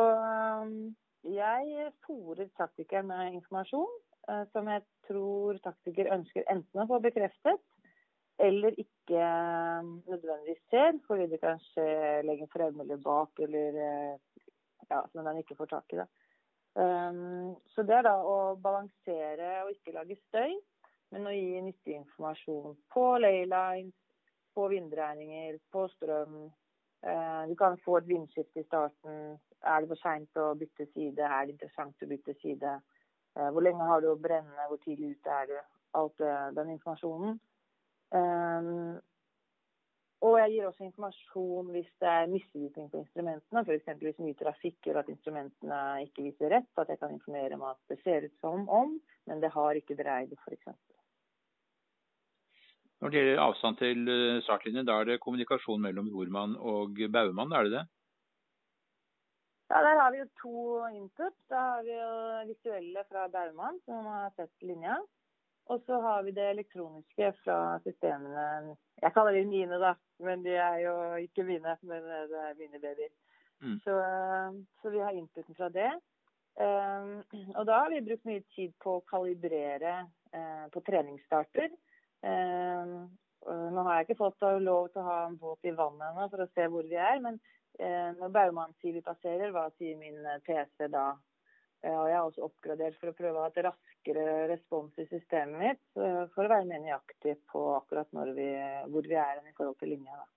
jeg 1.25 1.91
fòrer 2.05 2.53
taktikeren 2.57 3.09
med 3.09 3.41
informasjon 3.41 3.89
uh, 4.29 4.45
som 4.53 4.69
jeg 4.69 4.85
tror 5.11 5.59
taktiker 5.67 6.09
ønsker 6.15 6.47
enten 6.51 6.83
å 6.83 6.87
få 6.89 7.01
bekreftet, 7.03 7.61
eller 8.41 8.73
ikke 8.79 9.19
eh, 9.21 9.91
nødvendigvis 10.09 10.63
ser, 10.73 10.97
fordi 11.07 11.27
det 11.29 11.41
kanskje 11.43 11.85
legger 12.25 12.49
frem 12.53 12.79
eller 12.81 13.01
bak, 13.03 13.43
eller 13.45 13.77
eh, 13.85 14.43
ja, 14.89 15.03
som 15.11 15.25
den 15.25 15.41
ikke 15.43 15.59
får 15.59 15.71
tak 15.75 15.93
i. 15.93 16.01
det. 16.01 16.07
Um, 16.73 17.55
så 17.75 17.83
det 17.83 17.97
er 17.97 18.05
da 18.07 18.13
å 18.23 18.55
balansere 18.63 19.49
og 19.65 19.73
ikke 19.73 19.95
lage 19.95 20.15
støy, 20.29 20.55
men 21.11 21.27
å 21.27 21.33
gi 21.35 21.59
nyttig 21.65 21.97
informasjon 21.97 22.77
på 22.93 23.05
laylines, 23.19 23.93
på 24.55 24.67
vindregninger, 24.71 25.59
på 25.71 25.85
strøm. 25.95 26.45
Uh, 27.03 27.43
du 27.49 27.55
kan 27.59 27.77
få 27.83 27.99
et 27.99 28.07
vindskifte 28.07 28.63
i 28.63 28.67
starten. 28.67 29.37
Er 29.61 29.83
det 29.83 29.91
for 29.91 30.01
seint 30.01 30.39
å 30.39 30.51
bytte 30.57 30.87
side? 30.93 31.27
Er 31.27 31.47
det 31.47 31.57
interessant 31.57 32.03
å 32.03 32.09
bytte 32.09 32.35
side? 32.39 32.77
Uh, 33.37 33.47
hvor 33.53 33.63
lenge 33.63 33.87
har 33.87 34.03
du 34.03 34.11
å 34.11 34.19
brenne? 34.19 34.67
Hvor 34.69 34.81
tidlig 34.83 35.15
ute 35.15 35.37
er 35.37 35.47
du? 35.51 35.55
Alt 35.99 36.23
uh, 36.23 36.49
den 36.57 36.75
informasjonen. 36.75 37.39
Um, 38.11 38.99
og 40.21 40.35
jeg 40.37 40.51
gir 40.53 40.67
også 40.67 40.85
informasjon 40.85 41.69
hvis 41.73 41.89
det 42.03 42.09
er 42.11 42.29
misvisning 42.29 42.89
på 42.91 42.99
instrumentene. 43.01 43.63
F.eks. 43.65 43.95
hvis 44.03 44.19
mye 44.21 44.37
trafikk 44.37 44.77
gjør 44.85 45.01
at 45.01 45.09
instrumentene 45.09 45.79
ikke 46.05 46.27
viser 46.27 46.53
rett. 46.53 46.69
At 46.77 46.91
jeg 46.93 47.01
kan 47.01 47.15
informere 47.15 47.57
om 47.57 47.65
at 47.71 47.79
det 47.89 47.97
ser 48.03 48.27
ut 48.27 48.35
som 48.43 48.67
om, 48.69 48.99
men 49.29 49.41
det 49.41 49.49
har 49.55 49.79
ikke 49.79 49.97
dreid, 49.97 50.35
f.eks. 50.45 50.75
Når 53.01 53.09
det 53.09 53.17
gjelder 53.17 53.41
avstand 53.41 53.79
til 53.79 54.11
eh, 54.13 54.43
startlinjen, 54.45 54.85
da 54.85 54.99
er 55.01 55.07
det 55.09 55.21
kommunikasjon 55.23 55.81
mellom 55.81 56.11
rormann 56.13 56.53
og 56.59 57.01
baumann, 57.09 57.55
er 57.57 57.65
det 57.65 57.73
det? 57.79 57.85
Ja, 59.71 59.81
Der 59.81 60.01
har 60.01 60.11
vi 60.11 60.17
jo 60.19 60.27
to 60.41 60.87
input. 60.87 61.35
Da 61.49 61.55
har 61.55 61.83
vi 61.83 61.93
jo 61.95 62.13
visuelle 62.47 63.03
fra 63.07 63.27
baumann, 63.27 63.79
som 63.85 64.05
har 64.05 64.31
sett 64.35 64.63
linja. 64.67 64.97
Og 65.71 65.83
så 65.85 65.99
har 66.01 66.23
vi 66.23 66.31
det 66.35 66.49
elektroniske 66.49 67.29
fra 67.43 67.79
systemene. 67.85 68.75
Jeg 69.01 69.13
kaller 69.15 69.31
de 69.31 69.45
mine, 69.47 69.77
da. 69.79 69.93
Men 70.19 70.43
de 70.43 70.57
er 70.59 70.81
jo 70.83 70.95
ikke 71.23 71.45
mine, 71.47 71.77
men 71.81 72.03
det 72.03 72.41
er 72.47 72.57
mine 72.59 72.81
babyer. 72.83 73.13
Mm. 73.61 73.77
Så, 73.85 73.95
så, 74.81 74.89
vi 74.89 74.99
har 74.99 75.15
inputen 75.15 75.55
fra 75.55 75.69
det. 75.69 75.91
Um, 76.59 77.23
og 77.55 77.63
da 77.65 77.79
har 77.79 77.89
vi 77.93 78.03
brukt 78.09 78.27
mye 78.27 78.43
tid 78.55 78.73
på 78.83 78.97
å 78.97 79.05
kalibrere 79.07 79.93
uh, 80.35 80.65
på 80.73 80.83
treningsstarter. 80.89 81.71
Nå 82.21 83.83
har 83.87 83.95
jeg 83.95 84.09
ikke 84.09 84.19
fått 84.19 84.43
lov 84.61 84.91
til 84.91 85.01
å 85.01 85.07
ha 85.07 85.17
en 85.29 85.39
båt 85.39 85.65
i 85.65 85.71
vannet 85.73 86.11
ennå 86.11 86.27
for 86.29 86.43
å 86.43 86.51
se 86.51 86.67
hvor 86.69 86.85
vi 86.85 86.99
er, 86.99 87.23
men 87.23 87.39
når 88.19 88.33
Baumann 88.33 88.73
sier 88.81 88.93
vi 88.93 89.03
passerer, 89.05 89.51
hva 89.53 89.67
sier 89.77 89.97
min 89.97 90.19
PC 90.45 90.89
da? 90.93 91.11
Og 91.81 92.03
jeg 92.05 92.13
har 92.13 92.27
også 92.27 92.45
oppgradert 92.45 92.99
for 93.01 93.09
å 93.09 93.15
prøve 93.17 93.39
å 93.39 93.45
ha 93.45 93.49
et 93.49 93.63
raskere 93.65 94.25
respons 94.51 94.99
i 95.01 95.07
systemet 95.09 95.63
mitt, 95.63 95.81
for 95.95 96.45
å 96.45 96.51
være 96.51 96.67
mer 96.69 96.83
nøyaktig 96.83 97.39
på 97.49 97.63
akkurat 97.79 98.11
vi, 98.37 98.51
hvor 98.93 99.09
vi 99.09 99.17
er 99.17 99.41
i 99.41 99.55
forhold 99.57 99.79
til 99.81 99.95
linja. 99.95 100.19
da. 100.19 100.29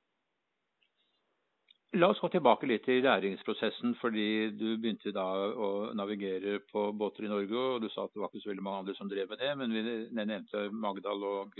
La 1.94 2.08
oss 2.10 2.18
gå 2.18 2.26
tilbake 2.32 2.66
litt 2.66 2.82
til 2.88 3.04
læringsprosessen, 3.06 3.92
fordi 4.00 4.50
du 4.58 4.72
begynte 4.82 5.12
da 5.14 5.26
å 5.54 5.68
navigere 5.94 6.56
på 6.72 6.88
båter 6.98 7.28
i 7.28 7.30
Norge. 7.30 7.54
og 7.54 7.84
Du 7.84 7.88
sa 7.92 8.08
at 8.08 8.14
det 8.14 8.22
var 8.22 8.32
ikke 8.32 8.42
så 8.42 8.50
veldig 8.50 8.64
mange 8.66 8.80
andre 8.82 8.94
som 8.98 9.10
drev 9.10 9.30
med 9.30 9.38
det, 9.38 9.52
men 9.60 9.76
vi 9.76 9.82
nevnte 10.16 10.64
Magdal 10.74 11.22
og, 11.28 11.54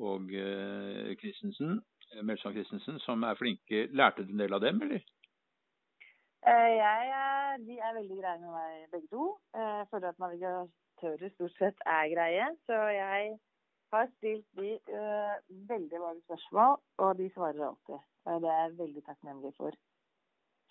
og 0.00 0.32
eh, 0.32 1.12
Christensen, 1.20 1.82
Melsand 2.22 2.54
Christensen, 2.54 2.98
som 3.02 3.22
er 3.22 3.38
flinke. 3.38 3.86
Lærte 3.92 4.24
du 4.24 4.32
en 4.32 4.42
del 4.44 4.54
av 4.54 4.62
dem, 4.64 4.82
eller? 4.82 5.02
Eh, 6.44 6.72
jeg, 6.76 7.60
de 7.66 7.78
er 7.80 7.96
veldig 7.96 8.18
greie 8.20 8.40
med 8.42 8.52
meg 8.52 8.86
begge 8.92 9.08
to. 9.12 9.30
Eh, 9.56 9.74
jeg 9.80 9.88
føler 9.90 10.08
at 10.12 10.22
navigatører 10.22 11.34
stort 11.34 11.58
sett 11.58 11.84
er 11.86 12.10
greie. 12.12 12.50
Så 12.68 12.80
jeg 12.92 13.34
har 13.94 14.10
stilt 14.16 14.46
de 14.58 14.70
uh, 14.98 15.34
veldig 15.70 16.00
mange 16.02 16.22
spørsmål, 16.26 16.78
og 17.02 17.10
de 17.18 17.30
svarer 17.34 17.66
alltid. 17.68 18.00
Det 18.26 18.48
er 18.50 18.62
jeg 18.62 18.78
veldig 18.78 19.02
takknemlig 19.08 19.52
for. 19.58 19.76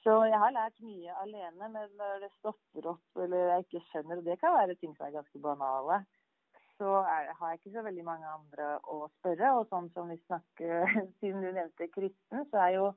Så 0.04 0.14
jeg 0.28 0.40
har 0.44 0.52
lært 0.52 0.82
mye 0.84 1.14
alene, 1.24 1.70
men 1.76 1.94
når 2.00 2.26
det 2.26 2.32
stopper 2.40 2.90
opp 2.92 3.22
eller 3.24 3.46
jeg 3.54 3.66
ikke 3.66 3.84
skjønner, 3.90 4.20
og 4.20 4.26
det 4.28 4.40
kan 4.42 4.58
være 4.58 4.76
ting 4.76 4.98
som 4.98 5.06
er 5.08 5.16
ganske 5.16 5.40
banale, 5.46 6.02
så 6.84 6.94
er, 7.08 7.32
har 7.40 7.52
jeg 7.52 7.60
ikke 7.60 7.76
så 7.78 7.84
veldig 7.86 8.04
mange 8.04 8.28
andre 8.28 8.70
å 8.92 9.06
spørre. 9.20 9.52
Og 9.60 9.70
sånn 9.72 9.90
som 9.96 10.10
vi 10.12 10.20
snakker, 10.26 10.90
siden 11.22 11.44
du 11.44 11.52
nevnte 11.52 11.92
Kristen, 11.94 12.48
så 12.52 12.64
er 12.66 12.74
jo 12.78 12.88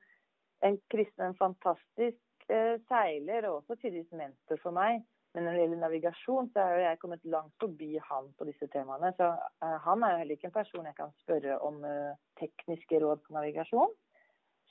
en 0.67 0.79
Kristen 0.91 1.29
en 1.29 1.39
fantastisk 1.39 2.49
eh, 2.51 2.79
seiler 2.91 3.47
og 3.47 3.61
også 3.61 3.77
tidvis 3.83 4.11
mentor 4.17 4.59
for 4.65 4.75
meg. 4.75 5.05
Men 5.37 5.45
når 5.45 5.53
det 5.53 5.63
gjelder 5.63 5.81
navigasjon, 5.83 6.51
så 6.55 6.65
er 6.65 6.81
jeg 6.81 6.99
kommet 7.03 7.29
langt 7.29 7.53
forbi 7.61 7.93
han 8.09 8.31
på 8.39 8.49
disse 8.49 8.67
temaene. 8.73 9.13
Så 9.21 9.31
eh, 9.37 9.79
han 9.87 10.03
er 10.03 10.15
jo 10.15 10.21
heller 10.23 10.39
ikke 10.39 10.51
en 10.51 10.59
person 10.59 10.91
jeg 10.91 10.99
kan 10.99 11.15
spørre 11.23 11.61
om 11.69 11.79
eh, 11.87 12.19
tekniske 12.41 13.03
råd 13.05 13.23
på 13.23 13.37
navigasjon. 13.37 13.95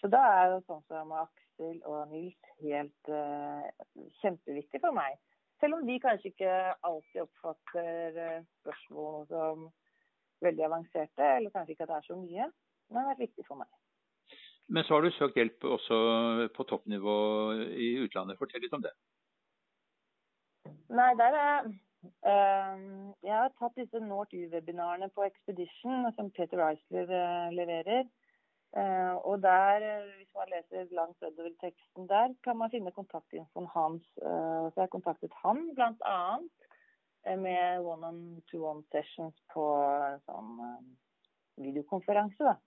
Så 0.01 0.11
da 0.11 0.25
er 0.41 0.55
jo 0.55 0.63
sånn 0.65 0.83
som 0.89 1.13
Aksel 1.15 1.77
og 1.87 2.09
Nils 2.11 2.49
helt 2.59 3.07
uh, 3.09 3.63
kjempeviktig 4.19 4.81
for 4.83 4.93
meg. 4.93 5.15
Selv 5.61 5.77
om 5.77 5.87
de 5.87 5.95
kanskje 6.03 6.33
ikke 6.33 6.51
alltid 6.83 7.21
oppfatter 7.23 8.17
spørsmål 8.59 9.25
som 9.29 9.65
veldig 10.43 10.65
avanserte, 10.67 11.31
eller 11.37 11.53
kanskje 11.53 11.75
ikke 11.75 11.87
at 11.87 11.93
det 11.93 11.97
er 11.97 12.07
så 12.09 12.17
mye. 12.19 12.47
Men 12.89 12.97
det 12.97 13.01
har 13.01 13.11
vært 13.13 13.25
viktig 13.25 13.45
for 13.47 13.61
meg. 13.61 13.69
Men 14.67 14.85
så 14.85 14.95
har 14.95 15.05
du 15.05 15.13
søkt 15.13 15.37
hjelp 15.37 15.65
også 15.77 15.97
på 16.55 16.65
toppnivå 16.69 17.17
i 17.77 17.89
utlandet. 18.01 18.37
Fortell 18.39 18.63
litt 18.65 18.73
om 18.73 18.83
det. 18.85 18.93
Nei, 20.95 21.11
der 21.19 21.37
er 21.37 21.67
uh, 21.69 22.77
Jeg 23.25 23.35
har 23.35 23.53
tatt 23.59 23.77
disse 23.77 24.01
North-U-webinarene 24.01 25.11
på 25.13 25.25
Expedition, 25.27 26.09
som 26.17 26.31
Peter 26.33 26.61
Reisler 26.61 27.09
uh, 27.09 27.53
leverer. 27.53 28.09
Uh, 28.75 29.15
og 29.23 29.39
der, 29.43 29.85
hvis 30.17 30.31
man 30.35 30.51
leser 30.51 30.89
langt 30.97 31.21
nedover 31.23 31.53
teksten 31.61 32.09
der, 32.09 32.33
kan 32.43 32.57
man 32.59 32.71
finne 32.73 32.91
kontaktinfoen 32.91 33.69
hans. 33.71 34.07
så 34.19 34.81
jeg 34.81 34.91
kontaktet 34.91 35.37
han 35.43 35.61
bl.a. 35.77 36.19
med 37.39 37.85
one-on-two-one 37.87 38.83
sessions 38.91 39.37
på 39.53 39.63
sånn 40.27 40.57
videokonferanse. 41.63 42.51
da 42.51 42.57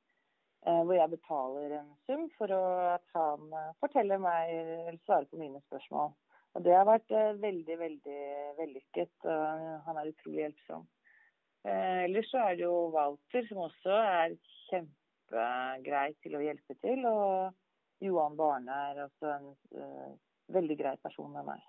hvor 0.68 0.96
jeg 0.96 1.10
betaler 1.10 1.74
en 1.78 1.90
sum 2.04 2.24
for 2.34 2.50
at 2.52 3.04
han 3.14 3.52
forteller 3.78 4.18
meg 4.20 4.50
eller 4.50 4.98
svarer 5.04 5.28
på 5.30 5.38
mine 5.38 5.60
spørsmål. 5.68 6.10
Og 6.58 6.64
det 6.64 6.74
har 6.74 6.86
vært 6.88 7.12
eh, 7.14 7.36
veldig, 7.42 7.76
veldig 7.78 8.20
vellykket. 8.58 9.26
Han 9.86 10.00
er 10.00 10.10
utrolig 10.10 10.42
hjelpsom. 10.42 10.86
Eh, 11.68 12.04
ellers 12.06 12.30
så 12.32 12.44
er 12.46 12.56
det 12.58 12.64
jo 12.64 12.88
Walter, 12.94 13.44
som 13.48 13.64
også 13.66 13.98
er 13.98 14.36
kjempegrei 15.28 16.14
til 16.22 16.36
å 16.36 16.42
hjelpe 16.42 16.76
til. 16.82 17.04
Og 17.06 18.04
Johan 18.04 18.36
Barne 18.38 18.78
er 18.90 19.04
også 19.06 19.32
en 19.32 19.50
uh, 19.76 20.14
veldig 20.54 20.76
grei 20.78 20.96
person 21.02 21.32
med 21.32 21.46
meg. 21.46 21.60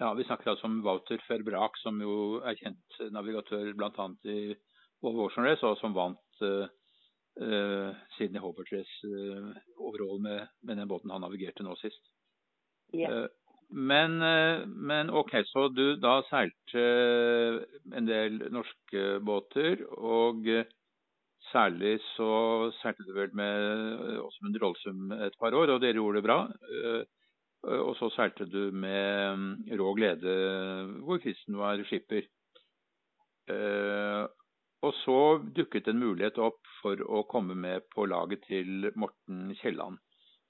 Ja, 0.00 0.12
Vi 0.14 0.24
snakker 0.24 0.50
altså 0.50 0.66
om 0.66 0.82
Walter 0.84 1.18
Ferbrak, 1.26 1.76
som 1.80 2.00
jo 2.00 2.42
er 2.44 2.56
kjent 2.56 2.98
navigatør 3.12 3.72
bl.a. 3.74 4.08
i 4.28 4.54
Volvo 5.02 5.26
Ocean 5.26 5.46
Race, 5.46 5.64
og 5.64 5.78
som 5.80 5.94
vant 5.96 6.42
uh, 6.44 6.68
uh, 7.40 7.96
Sydney 8.16 8.40
Hobart 8.40 8.70
Race 8.72 9.08
uh, 9.08 9.56
overall 9.78 10.20
med, 10.20 10.46
med, 10.62 10.76
den 10.76 10.88
båten 10.88 11.10
han 11.10 11.24
navigerte 11.24 11.64
nå 11.64 11.76
sist. 11.80 12.12
Yeah. 12.94 13.26
Men, 13.68 14.22
eh, 14.22 14.66
men, 14.66 15.10
OK, 15.10 15.32
så 15.44 15.68
du 15.68 15.96
da 15.98 16.20
seilte 16.30 16.82
eh, 16.82 17.56
en 17.98 18.06
del 18.06 18.38
norske 18.54 19.18
båter. 19.26 19.82
Og 19.98 20.46
eh, 20.48 20.68
særlig 21.52 21.98
så 22.14 22.30
seilte 22.80 23.04
du 23.06 23.12
vel 23.16 23.34
med 23.36 24.18
Åsmund 24.22 24.58
Rollsum 24.62 25.12
et 25.26 25.36
par 25.40 25.54
år, 25.54 25.74
og 25.74 25.82
dere 25.82 25.98
gjorde 25.98 26.20
det 26.20 26.26
bra. 26.26 26.38
Og 27.86 27.92
så 27.98 28.10
seilte 28.14 28.46
du 28.46 28.70
med 28.70 29.36
mm, 29.36 29.52
Rå 29.80 29.92
Glede, 29.98 30.34
hvor 31.02 31.18
Kristen 31.22 31.58
var 31.58 31.82
skipper. 31.88 32.28
Og 34.86 34.92
så 35.02 35.20
dukket 35.56 35.88
en 35.90 36.02
mulighet 36.02 36.38
opp 36.38 36.60
for 36.82 37.00
å 37.00 37.24
komme 37.30 37.56
med 37.58 37.88
på 37.94 38.06
laget 38.06 38.44
til 38.46 38.90
Morten 38.94 39.54
Kielland 39.60 39.98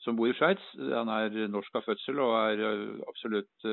som 0.04 0.16
bor 0.18 0.30
i 0.30 0.36
Sveits. 0.36 0.64
Han 0.78 1.10
er 1.10 1.46
norsk 1.50 1.78
av 1.78 1.86
fødsel 1.86 2.20
og 2.22 2.34
er 2.38 2.62
eh, 2.68 3.04
absolutt 3.08 3.68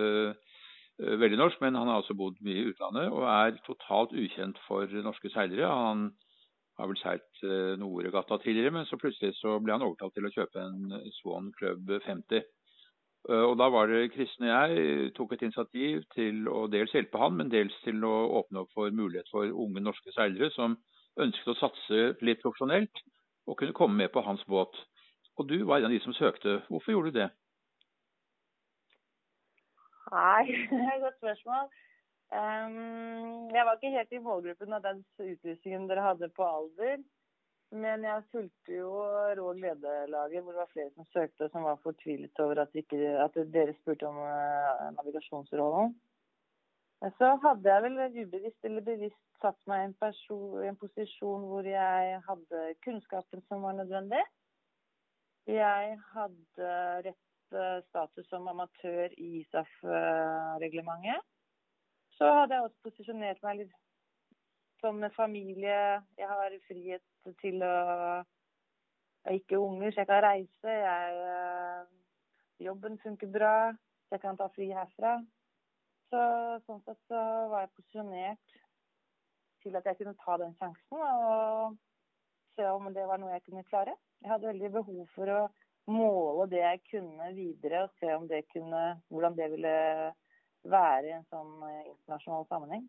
veldig 1.24 1.40
norsk, 1.40 1.62
men 1.62 1.76
han 1.76 1.90
har 1.90 2.02
altså 2.02 2.14
bodd 2.18 2.38
mye 2.46 2.62
i 2.62 2.68
utlandet 2.70 3.10
og 3.10 3.24
er 3.26 3.56
totalt 3.66 4.14
ukjent 4.14 4.60
for 4.68 4.90
norske 5.06 5.32
seilere. 5.34 5.66
Han 5.70 6.12
har 6.80 6.90
vel 6.90 6.98
seilt 6.98 7.44
Noregata 7.78 8.40
tidligere, 8.42 8.74
men 8.74 8.88
så 8.90 8.98
plutselig 8.98 9.36
så 9.38 9.60
ble 9.62 9.76
han 9.76 9.86
overtalt 9.86 10.16
til 10.18 10.26
å 10.26 10.32
kjøpe 10.34 10.64
en 10.64 10.96
Swan 11.20 11.52
Club 11.60 11.92
50. 12.06 12.46
Uh, 13.30 13.46
og 13.48 13.54
da 13.60 13.70
var 13.72 13.88
det 13.88 14.12
Kristen 14.12 14.50
og 14.50 14.52
jeg 14.52 15.12
tok 15.16 15.34
et 15.34 15.46
initiativ 15.48 16.02
til 16.16 16.48
å 16.52 16.66
dels 16.72 16.92
hjelpe 16.92 17.22
han, 17.22 17.38
men 17.40 17.52
dels 17.52 17.76
til 17.86 18.04
å 18.04 18.16
åpne 18.42 18.66
opp 18.66 18.74
for 18.76 18.92
mulighet 18.92 19.30
for 19.32 19.48
unge 19.48 19.84
norske 19.84 20.12
seilere 20.16 20.52
som 20.56 20.76
ønsket 21.24 21.54
å 21.54 21.60
satse 21.60 22.02
litt 22.26 22.42
profesjonelt, 22.44 23.04
og 23.48 23.58
kunne 23.60 23.76
komme 23.78 24.02
med 24.02 24.12
på 24.12 24.24
hans 24.26 24.44
båt. 24.50 24.76
Og 25.40 25.48
du 25.48 25.64
var 25.64 25.80
en 25.80 25.88
av 25.88 25.94
de 25.94 26.02
som 26.04 26.16
søkte. 26.16 26.62
Hvorfor 26.70 26.94
gjorde 26.94 27.12
du 27.12 27.20
det? 27.22 27.30
Nei, 30.12 30.44
det 30.72 30.80
er 30.82 30.96
et 30.98 31.06
godt 31.06 31.20
spørsmål. 31.22 31.72
Um, 32.34 33.50
jeg 33.54 33.66
var 33.66 33.76
ikke 33.78 33.92
helt 33.94 34.14
i 34.16 34.22
målgruppen 34.26 34.74
av 34.74 34.86
den 34.86 35.04
utlysningen 35.22 35.86
dere 35.90 36.06
hadde 36.08 36.32
på 36.34 36.46
alder. 36.48 37.04
Men 37.74 38.06
jeg 38.06 38.26
fulgte 38.32 38.76
jo 38.78 38.90
Råd 39.38 39.60
lederlaget, 39.62 40.44
hvor 40.44 40.54
det 40.54 40.62
var 40.62 40.72
flere 40.74 40.92
som 40.94 41.08
søkte, 41.14 41.50
som 41.50 41.66
var 41.66 41.82
fortvilet 41.82 42.42
over 42.42 42.62
at, 42.62 42.74
ikke, 42.78 42.98
at 43.18 43.38
dere 43.54 43.74
spurte 43.80 44.10
om 44.10 44.20
uh, 44.22 44.90
navigasjonsrollen. 44.98 45.96
Så 47.18 47.34
hadde 47.44 47.70
jeg 47.70 47.84
vel 47.84 47.98
ubevisst 48.22 48.68
eller 48.68 48.86
bevisst 48.86 49.20
satt 49.44 49.60
meg 49.68 49.82
i 49.82 49.88
en, 49.90 49.96
en 50.70 50.78
posisjon 50.80 51.50
hvor 51.50 51.68
jeg 51.68 52.22
hadde 52.28 52.62
kunnskapen 52.86 53.44
som 53.50 53.66
var 53.66 53.76
nødvendig. 53.76 54.22
Jeg 55.52 55.98
hadde 56.14 56.70
rett 57.10 57.58
eh, 57.58 57.80
status 57.90 58.30
som 58.32 58.48
amatør 58.48 59.12
i 59.20 59.42
ISAF-reglementet. 59.42 61.28
Så 62.18 62.30
hadde 62.30 62.56
jeg 62.56 62.68
også 62.68 62.84
posisjonert 62.86 63.42
meg 63.46 63.64
litt 63.64 63.74
som 64.84 65.00
familie. 65.16 65.80
Jeg 66.20 66.30
har 66.30 66.58
frihet 66.68 67.06
til 67.42 67.64
å 67.64 67.76
Jeg 69.24 69.32
er 69.32 69.40
ikke 69.40 69.60
unger, 69.64 69.92
så 69.92 70.02
jeg 70.02 70.08
kan 70.10 70.24
reise. 70.24 70.72
Jeg, 70.72 71.20
eh, 71.34 72.66
jobben 72.66 72.98
funker 73.00 73.30
bra. 73.32 73.72
Så 73.72 74.18
jeg 74.18 74.22
kan 74.22 74.38
ta 74.38 74.50
fri 74.52 74.68
herfra. 74.76 75.14
Så 76.12 76.24
sånn 76.66 76.82
sett 76.84 77.00
så 77.08 77.22
var 77.50 77.64
jeg 77.64 77.72
posisjonert 77.78 78.58
til 79.64 79.78
at 79.80 79.88
jeg 79.88 79.98
kunne 80.02 80.16
ta 80.26 80.36
den 80.42 80.52
sjansen 80.60 81.00
og 81.00 81.78
se 82.58 82.68
om 82.68 82.92
det 82.94 83.06
var 83.08 83.22
noe 83.22 83.32
jeg 83.32 83.46
kunne 83.48 83.64
klare. 83.70 83.96
Jeg 84.22 84.34
hadde 84.34 84.52
veldig 84.52 84.72
behov 84.76 85.06
for 85.16 85.32
å 85.32 85.40
måle 85.88 86.50
det 86.52 86.60
jeg 86.60 86.84
kunne 86.92 87.32
videre, 87.38 87.86
og 87.86 87.96
se 88.00 88.12
om 88.16 88.28
det 88.28 88.44
kunne, 88.52 88.84
hvordan 89.08 89.40
det 89.40 89.50
ville 89.56 89.74
være 90.70 91.08
i 91.08 91.16
en 91.18 91.26
sånn 91.32 91.54
eh, 91.68 91.92
internasjonal 91.92 92.48
sammenheng. 92.50 92.88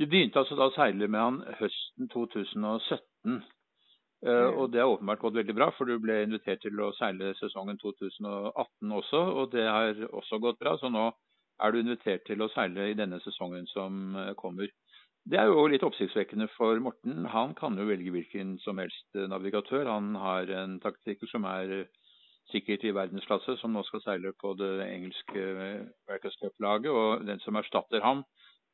Du 0.00 0.06
begynte 0.08 0.40
altså 0.40 0.56
da 0.58 0.68
å 0.70 0.74
seile 0.74 1.08
med 1.08 1.20
han 1.20 1.40
høsten 1.60 2.08
2017. 2.12 3.42
Eh, 4.22 4.30
mm. 4.30 4.56
Og 4.58 4.70
det 4.72 4.80
har 4.82 4.92
åpenbart 4.92 5.22
gått 5.24 5.38
veldig 5.40 5.56
bra, 5.56 5.68
for 5.76 5.88
du 5.88 5.98
ble 6.02 6.22
invitert 6.24 6.62
til 6.64 6.80
å 6.80 6.92
seile 6.98 7.34
sesongen 7.40 7.80
2018 7.82 8.96
også. 9.00 9.20
Og 9.42 9.52
det 9.54 9.66
har 9.68 10.00
også 10.10 10.40
gått 10.42 10.60
bra, 10.62 10.76
så 10.80 10.90
nå 10.92 11.10
er 11.62 11.72
du 11.72 11.82
invitert 11.82 12.24
til 12.26 12.42
å 12.42 12.50
seile 12.54 12.90
i 12.90 12.98
denne 12.98 13.20
sesongen 13.24 13.68
som 13.72 14.16
eh, 14.16 14.32
kommer. 14.38 14.72
Det 15.22 15.38
er 15.38 15.46
jo 15.46 15.68
litt 15.70 15.84
oppsiktsvekkende 15.86 16.48
for 16.56 16.80
Morten. 16.82 17.26
Han 17.30 17.52
kan 17.54 17.76
jo 17.78 17.86
velge 17.86 18.10
hvilken 18.10 18.56
som 18.64 18.80
helst 18.82 19.14
navigatør. 19.14 19.86
Han 19.86 20.16
har 20.18 20.50
en 20.50 20.80
taktikk 20.82 21.22
som 21.30 21.46
er 21.46 21.84
sikkert 22.50 22.84
i 22.84 22.94
verdensklasse, 22.94 23.56
som 23.60 23.72
nå 23.72 23.82
skal 23.86 24.02
seile 24.04 24.32
på 24.40 24.54
det 24.58 24.72
engelske 24.86 25.42
Workers 26.10 26.36
Cup-laget. 26.40 26.90
Og 26.90 27.26
den 27.26 27.40
som 27.44 27.56
erstatter 27.56 28.04
ham, 28.04 28.24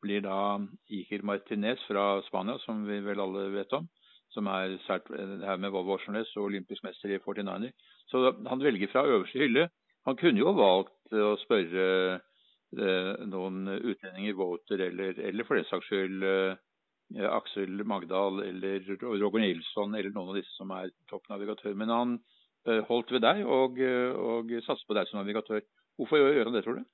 blir 0.02 0.22
da 0.22 0.58
Iker 0.94 1.25
Martinez 1.26 1.82
fra 1.88 2.20
Spania, 2.28 2.58
som 2.62 2.84
vi 2.87 3.00
vel 3.02 3.20
alle 3.22 3.48
vet 3.54 3.72
om. 3.75 3.88
Som 4.30 4.46
er 4.52 4.76
her 4.87 5.56
med 5.56 5.72
Volvo 5.72 5.96
Oceanless 5.96 6.34
og 6.37 6.50
olympisk 6.50 6.84
mester 6.84 7.10
i 7.10 7.18
49er. 7.18 7.72
Så 8.12 8.32
han 8.48 8.62
velger 8.62 8.90
fra 8.92 9.06
øverste 9.08 9.40
hylle. 9.40 9.68
Han 10.06 10.16
kunne 10.16 10.40
jo 10.40 10.52
valgt 10.56 11.16
å 11.16 11.34
spørre 11.42 11.84
eh, 12.14 13.12
noen 13.28 13.68
utlendinger, 13.78 14.37
voter, 14.37 14.84
eller, 14.88 15.18
eller 15.18 15.48
for 15.48 15.58
den 15.58 15.68
saks 15.68 15.88
skyld 15.88 16.25
eh, 16.25 17.25
Aksel 17.28 17.84
Magdal 17.88 18.42
eller 18.44 18.84
Roger 19.00 19.40
Nilsson 19.40 19.94
eller 19.96 20.12
noen 20.12 20.34
av 20.34 20.38
disse 20.38 20.52
som 20.56 20.72
er 20.76 20.92
toppnavigatør. 21.10 21.75
Men 21.76 21.92
han 21.92 22.14
eh, 22.18 22.38
holdt 22.66 23.12
ved 23.14 23.22
deg 23.24 23.44
og, 23.46 23.78
og 23.78 24.54
satset 24.66 24.88
på 24.88 24.96
deg 24.96 25.08
som 25.08 25.20
navigatør. 25.22 25.62
Hvorfor 25.98 26.20
gjør 26.20 26.48
han 26.48 26.56
det, 26.56 26.64
tror 26.66 26.78
du? 26.78 26.86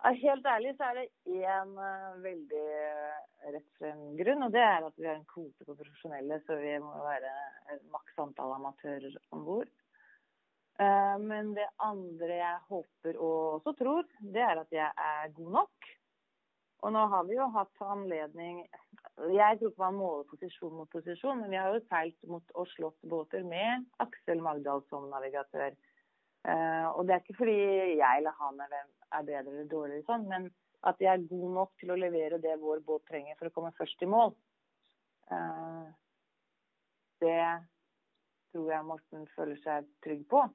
Helt 0.00 0.46
ærlig 0.48 0.72
så 0.78 0.86
er 0.88 0.94
det 0.96 1.08
én 1.28 1.72
uh, 1.76 2.14
veldig 2.24 2.68
rett 3.52 3.66
frem 3.76 4.04
grunn, 4.16 4.46
og 4.46 4.54
det 4.54 4.62
er 4.64 4.86
at 4.86 4.96
vi 4.96 5.08
har 5.08 5.18
en 5.18 5.28
kvote 5.28 5.66
på 5.66 5.76
profesjonelle, 5.76 6.40
så 6.46 6.56
vi 6.56 6.72
må 6.80 6.94
være 7.04 7.34
maks 7.92 8.16
antall 8.24 8.54
amatører 8.56 9.18
om 9.36 9.44
bord. 9.44 9.70
Men 11.20 11.50
det 11.52 11.66
andre 11.84 12.36
jeg 12.38 12.60
håper 12.70 13.18
og 13.20 13.58
også 13.58 13.74
tror, 13.76 14.06
det 14.32 14.40
er 14.40 14.62
at 14.62 14.70
jeg 14.72 14.88
er 14.88 15.34
god 15.36 15.50
nok. 15.58 15.90
Og 16.80 16.94
nå 16.94 17.02
har 17.12 17.26
vi 17.28 17.36
jo 17.36 17.46
hatt 17.52 17.82
anledning 17.84 18.62
Jeg 19.34 19.58
tror 19.60 19.68
ikke 19.68 19.82
man 19.82 19.98
måler 19.98 20.28
posisjon 20.30 20.72
mot 20.78 20.88
posisjon, 20.92 21.42
men 21.42 21.52
vi 21.52 21.58
har 21.60 21.74
jo 21.74 21.82
seilt 21.90 22.30
mot 22.30 22.54
og 22.56 22.68
slått 22.72 22.96
båter 23.04 23.44
med 23.44 23.84
Aksel 24.00 24.40
Magdal 24.40 24.80
som 24.88 25.10
navigatør. 25.12 25.76
og 26.96 27.02
det 27.06 27.14
er 27.14 27.20
ikke 27.20 27.36
fordi 27.42 27.58
jeg 28.00 28.16
eller 28.16 28.32
han 28.38 28.60
er 28.64 28.72
er 29.10 29.26
bedre 29.26 29.52
eller 29.52 29.68
dårligere, 29.70 30.06
sånn, 30.06 30.26
men 30.30 30.48
at 30.86 31.00
jeg 31.02 31.10
er 31.12 31.26
god 31.28 31.50
nok 31.56 31.72
til 31.80 31.92
å 31.92 31.98
levere 31.98 32.38
det 32.42 32.56
vår 32.60 32.80
båt 32.86 33.04
trenger 33.10 33.36
for 33.38 33.50
å 33.50 33.54
komme 33.56 33.72
først 33.76 34.04
i 34.04 34.08
mål. 34.08 34.32
Uh, 35.30 35.90
det 37.22 37.42
tror 38.50 38.70
jeg 38.72 38.86
Morten 38.88 39.26
føler 39.34 39.60
seg 39.64 39.90
trygg 40.04 40.24
på. 40.30 40.46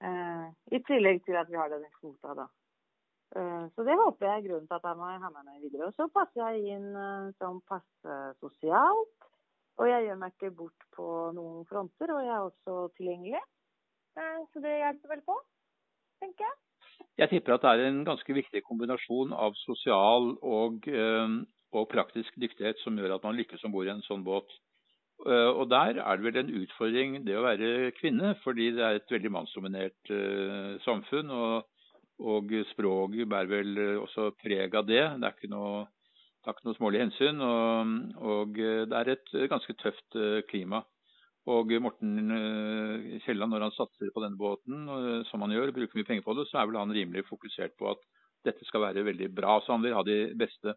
Uh, 0.00 0.48
I 0.72 0.80
tillegg 0.88 1.20
til 1.26 1.36
at 1.36 1.50
vi 1.50 1.60
har 1.60 1.70
denne 1.72 1.90
kvota, 1.98 2.34
da. 2.38 2.48
Uh, 3.30 3.66
så 3.76 3.86
det 3.86 3.94
håper 3.94 4.26
jeg 4.26 4.36
er 4.36 4.46
grunnen 4.48 4.66
til 4.66 4.78
at 4.78 4.86
jeg 4.88 4.98
må 4.98 5.10
ha 5.10 5.30
med 5.30 5.46
meg 5.46 5.64
videre. 5.64 5.90
Og 5.90 5.94
så 5.98 6.08
passer 6.14 6.56
jeg 6.56 6.78
inn 6.78 6.88
som 7.38 7.62
passe 7.70 8.16
sosialt. 8.42 9.30
Og 9.80 9.88
jeg 9.88 10.04
gjør 10.04 10.18
meg 10.20 10.34
ikke 10.34 10.56
bort 10.56 10.88
på 10.92 11.06
noen 11.36 11.62
fronter, 11.68 12.10
og 12.12 12.24
jeg 12.24 12.34
er 12.34 12.48
også 12.48 12.80
tilgjengelig. 12.98 13.40
så 14.52 14.60
det 14.60 14.74
hjelper 14.76 15.14
vel 15.14 15.22
på, 15.24 15.36
tenker 16.20 16.44
jeg. 16.44 16.58
Jeg 17.20 17.30
tipper 17.30 17.54
at 17.54 17.64
det 17.64 17.70
er 17.70 17.86
en 17.88 18.02
ganske 18.04 18.34
viktig 18.34 18.62
kombinasjon 18.66 19.32
av 19.32 19.56
sosial 19.62 20.34
og, 20.44 20.88
eh, 20.88 21.36
og 21.72 21.88
praktisk 21.88 22.36
dyktighet 22.40 22.80
som 22.84 22.98
gjør 22.98 23.16
at 23.16 23.24
man 23.24 23.38
lykkes 23.38 23.64
om 23.64 23.72
bord 23.72 23.88
i 23.88 23.94
en 23.94 24.04
sånn 24.04 24.24
båt. 24.26 24.52
Eh, 25.26 25.50
og 25.50 25.70
der 25.70 26.00
er 26.00 26.16
det 26.16 26.26
vel 26.26 26.40
en 26.42 26.54
utfordring 26.62 27.18
det 27.24 27.36
å 27.36 27.44
være 27.44 27.92
kvinne, 27.96 28.34
fordi 28.44 28.70
det 28.76 28.84
er 28.84 29.00
et 29.00 29.16
veldig 29.16 29.32
mannsdominert 29.32 30.12
samfunn. 30.84 31.32
Og, 31.32 31.68
og 32.20 32.52
språket 32.70 33.28
bærer 33.30 33.50
vel 33.50 33.80
også 34.02 34.30
preg 34.40 34.74
av 34.76 34.86
det. 34.88 35.02
Det 35.16 35.26
er 35.26 35.36
ikke 35.36 35.52
noe, 35.52 35.84
det 36.40 36.50
er 36.50 36.56
ikke 36.56 36.68
noe 36.68 36.78
smålig 36.78 37.02
hensyn. 37.04 37.40
Og, 37.44 37.92
og, 38.20 38.56
det 38.60 38.96
er 39.00 39.12
et 39.14 39.36
ganske 39.52 39.76
tøft 39.80 40.18
klima. 40.50 40.82
Og 41.48 41.72
Morten 41.80 42.30
eh, 42.36 43.18
Kielland, 43.24 43.54
når 43.54 43.64
han 43.68 43.74
satser 43.74 44.12
på 44.12 44.22
denne 44.22 44.38
båten, 44.38 44.84
eh, 44.92 45.22
som 45.30 45.40
han 45.44 45.54
gjør, 45.54 45.72
bruker 45.72 45.96
mye 45.96 46.08
penger 46.08 46.26
på 46.26 46.36
det, 46.36 46.46
så 46.50 46.60
er 46.60 46.68
vel 46.68 46.78
han 46.78 46.92
rimelig 46.92 47.24
fokusert 47.30 47.76
på 47.80 47.88
at 47.94 48.04
dette 48.44 48.66
skal 48.68 48.84
være 48.84 49.04
veldig 49.08 49.30
bra. 49.34 49.58
Så 49.64 49.72
han 49.72 49.84
vil 49.84 49.96
ha 49.96 50.04
de 50.04 50.20
beste. 50.38 50.76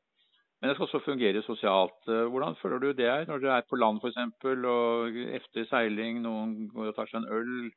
Men 0.62 0.70
det 0.70 0.78
skal 0.78 0.88
også 0.88 1.04
fungere 1.04 1.44
sosialt. 1.44 2.00
Eh, 2.08 2.26
hvordan 2.32 2.56
føler 2.62 2.80
du 2.80 2.92
det 2.96 3.10
er 3.12 3.28
når 3.28 3.44
du 3.44 3.50
er 3.52 3.68
på 3.68 3.80
land 3.80 4.00
f.eks. 4.00 4.22
og 4.48 5.20
efter 5.40 5.68
seiling, 5.68 6.24
noen 6.24 6.70
går 6.72 6.94
og 6.94 6.96
tar 6.96 7.12
seg 7.12 7.22
en 7.22 7.34
øl? 7.40 7.74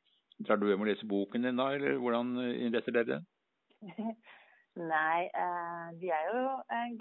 Drar 0.47 0.59
du 0.61 0.67
hjem 0.69 0.83
og 0.85 0.87
leser 0.87 1.09
boken 1.09 1.43
din 1.43 1.59
da, 1.59 1.71
eller 1.73 1.97
hvordan 1.97 2.35
innretter 2.45 2.93
dere 2.93 3.09
det? 3.09 3.23
Nei, 4.93 5.21
de 5.99 6.09
er 6.13 6.27
jo 6.29 6.41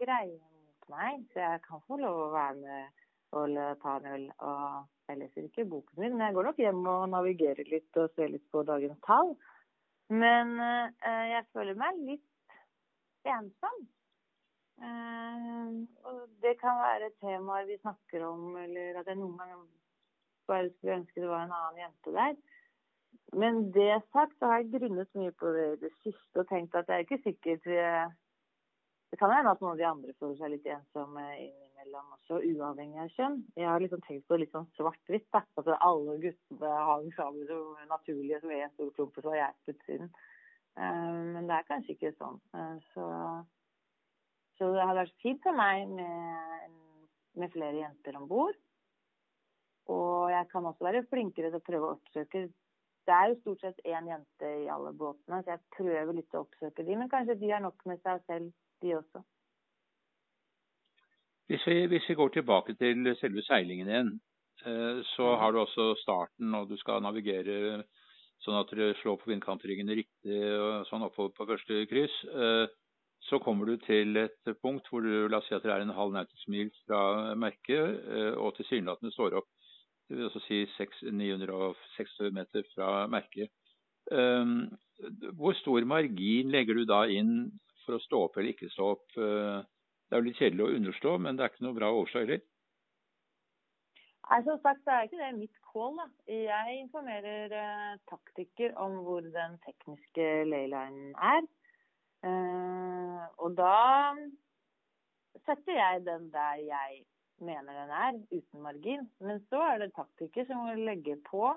greie 0.01 0.37
mot 0.39 0.93
meg, 0.93 1.25
så 1.33 1.43
jeg 1.45 1.65
kan 1.67 1.83
få 1.89 1.99
lov 2.01 2.21
å 2.27 2.35
være 2.35 2.61
med 2.61 3.03
og 3.37 3.59
ta 3.83 3.97
en 3.99 4.07
øl. 4.15 4.31
og 4.39 4.87
jeg 5.09 5.19
leser 5.21 5.45
ikke 5.47 5.67
boken 5.71 6.01
min, 6.03 6.15
men 6.17 6.27
jeg 6.27 6.35
går 6.35 6.49
nok 6.49 6.62
hjem 6.62 6.87
og 6.91 7.03
navigerer 7.12 7.69
litt 7.71 7.99
og 8.01 8.15
ser 8.17 8.33
litt 8.33 8.47
på 8.51 8.62
dagens 8.67 8.99
tall. 9.07 9.37
Men 10.11 10.57
eh, 10.62 11.27
jeg 11.33 11.47
føler 11.55 11.79
meg 11.79 12.01
litt 12.09 12.57
ensom. 13.37 13.85
Eh, 14.83 15.77
og 16.11 16.19
det 16.43 16.57
kan 16.62 16.81
være 16.83 17.12
temaer 17.23 17.69
vi 17.71 17.79
snakker 17.83 18.27
om, 18.27 18.57
eller 18.65 19.01
at 19.01 19.11
jeg 19.11 19.21
noen 19.21 19.39
ganger 19.39 19.62
bare 20.51 20.71
skulle 20.75 21.01
ønske 21.01 21.23
det 21.23 21.31
var 21.31 21.47
en 21.47 21.55
annen 21.55 21.83
jente 21.85 22.15
der. 22.19 22.35
Men 23.37 23.67
det 23.75 24.01
sagt, 24.13 24.37
så 24.39 24.51
har 24.51 24.63
jeg 24.63 24.73
grunnet 24.77 25.19
mye 25.19 25.35
på 25.37 25.53
det 25.55 25.67
i 25.73 25.81
det 25.85 25.93
siste 26.03 26.43
og 26.43 26.49
tenkt 26.51 26.77
at 26.79 26.89
jeg 26.89 27.03
er 27.03 27.07
ikke 27.07 27.23
sikkert 27.25 27.67
Det 27.67 29.19
kan 29.21 29.33
hende 29.33 29.53
at 29.53 29.61
noen 29.63 29.75
av 29.75 29.81
de 29.81 29.87
andre 29.89 30.15
føler 30.21 30.37
seg 30.41 30.53
litt 30.53 30.67
ensomme 30.71 31.25
inni 31.39 31.67
mellom 31.87 32.15
også, 32.17 32.41
uavhengig 32.43 33.01
av 33.03 33.13
kjønn. 33.15 33.37
Jeg 33.57 33.69
har 33.71 33.83
liksom 33.83 34.03
tenkt 34.07 34.27
på 34.27 34.37
det 34.37 34.45
litt 34.45 34.55
sånn 34.55 34.69
svart-hvitt. 34.79 35.29
At 35.37 35.71
alle 35.77 36.17
guttene 36.23 36.73
hang 36.89 37.07
sammen 37.17 37.47
som 37.49 37.91
naturlige 37.91 38.41
som 38.43 38.55
en 38.55 38.75
stor 38.75 38.93
klump, 38.97 39.17
og 39.17 39.25
så 39.25 39.33
var 39.33 39.41
jeg 39.41 39.57
på 39.65 39.75
utsiden. 39.77 40.11
Uh, 40.77 41.23
men 41.37 41.49
det 41.49 41.57
er 41.57 41.69
kanskje 41.71 41.95
ikke 41.97 42.13
sånn. 42.19 42.39
Uh, 42.53 42.77
så, 42.93 43.07
så, 44.59 44.71
det 44.75 44.85
hadde 44.85 45.03
vært 45.05 45.25
fint 45.25 45.43
for 45.45 45.57
meg 45.57 45.89
med, 45.89 46.77
med 47.41 47.55
flere 47.55 47.81
jenter 47.81 48.21
om 48.21 48.29
bord. 48.29 48.59
Og 49.93 50.33
jeg 50.33 50.49
kan 50.51 50.67
også 50.67 50.89
være 50.89 51.07
flinkere 51.09 51.53
til 51.53 51.61
å 51.61 51.67
prøve 51.67 51.89
å 51.89 51.97
oppsøke 51.97 52.49
det 53.07 53.14
er 53.14 53.31
jo 53.31 53.38
stort 53.40 53.62
sett 53.62 53.81
én 53.87 54.09
jente 54.11 54.53
i 54.64 54.69
alle 54.73 54.92
båtene, 54.92 55.42
så 55.42 55.55
jeg 55.55 55.64
prøver 55.77 56.12
litt 56.16 56.35
å 56.35 56.45
oppsøke 56.45 56.85
de, 56.87 56.97
men 56.99 57.11
kanskje 57.12 57.38
de 57.40 57.51
har 57.53 57.62
nok 57.64 57.85
med 57.88 58.03
seg 58.03 58.23
selv, 58.27 58.53
de 58.83 58.95
også. 58.99 59.23
Hvis 61.47 61.66
vi, 61.71 61.77
hvis 61.87 62.09
vi, 62.11 62.16
går 62.19 62.33
tilbake 62.35 62.75
til 62.75 63.12
selve 63.21 63.45
seilingen 63.47 63.90
igjen, 63.92 64.11
eh, 64.66 65.05
så 65.14 65.37
har 65.40 65.55
du 65.55 65.61
også 65.62 65.92
starten, 66.03 66.55
og 66.59 66.66
du 66.71 66.75
skal 66.81 67.05
navigere 67.05 67.85
sånn 68.45 68.59
at 68.59 68.73
du 68.75 68.83
slår 69.01 69.21
på 69.21 69.31
vindkantryggene 69.31 69.97
riktig 69.97 70.40
og 70.59 70.88
sånn 70.90 71.07
oppover 71.07 71.33
på 71.37 71.47
første 71.49 71.87
kryss. 71.90 72.16
Eh, 72.27 72.66
så 73.27 73.38
kommer 73.42 73.71
du 73.71 73.79
til 73.83 74.19
et 74.21 74.51
punkt 74.62 74.87
hvor 74.90 75.03
du 75.03 75.27
la 75.31 75.40
oss 75.40 75.49
si 75.49 75.55
at 75.57 75.64
det 75.64 75.73
er 75.73 75.83
en 75.83 75.95
halv 75.97 76.12
nautisk 76.14 76.51
mil 76.53 76.69
fra 76.85 77.35
merket, 77.38 78.03
eh, 78.11 78.35
og 78.35 78.55
tilsynelatende 78.59 79.14
står 79.14 79.38
opp 79.40 79.49
det 80.09 80.16
vil 80.16 80.29
også 80.29 80.42
si 80.47 80.62
960 81.11 82.33
meter 82.35 82.66
fra 82.75 83.07
merket. 83.11 83.51
Hvor 84.07 85.57
stor 85.59 85.85
margin 85.85 86.53
legger 86.55 86.79
du 86.79 86.85
da 86.87 87.01
inn 87.11 87.51
for 87.85 87.97
å 87.97 88.05
stå 88.05 88.21
opp 88.29 88.38
eller 88.38 88.53
ikke 88.55 88.71
stå 88.71 88.92
opp? 88.95 89.09
Det 89.16 90.14
er 90.14 90.23
jo 90.23 90.29
litt 90.29 90.38
kjedelig 90.38 90.62
å 90.62 90.75
understå, 90.79 91.16
men 91.19 91.37
det 91.37 91.42
er 91.42 91.51
ikke 91.51 91.66
noe 91.66 91.79
bra 91.81 91.90
å 91.90 91.99
overstå 92.03 92.23
heller. 92.23 92.45
Nei, 94.27 94.42
Som 94.42 94.59
sagt 94.62 94.83
det 94.87 94.95
er 94.95 95.07
ikke 95.07 95.21
det 95.23 95.33
mitt 95.38 95.59
call. 95.73 95.99
da. 95.99 96.07
Jeg 96.31 96.79
informerer 96.81 97.53
eh, 97.55 97.99
taktiker 98.11 98.75
om 98.83 98.97
hvor 99.07 99.23
den 99.23 99.59
tekniske 99.66 100.27
laylinen 100.51 101.12
er. 101.14 101.47
Eh, 102.27 103.27
og 103.38 103.55
da 103.59 104.14
setter 105.47 105.79
jeg 105.79 106.07
den 106.09 106.31
der 106.35 106.62
jeg 106.64 107.05
mener 107.44 107.77
den 107.77 107.92
er, 107.92 108.18
uten 108.33 108.62
margin. 108.64 109.07
Men 109.20 109.40
så 109.51 109.61
er 109.70 109.83
det 109.83 109.94
taktiker 109.96 110.46
som 110.49 110.64
må 110.64 110.75
legge 110.79 111.18
på. 111.29 111.51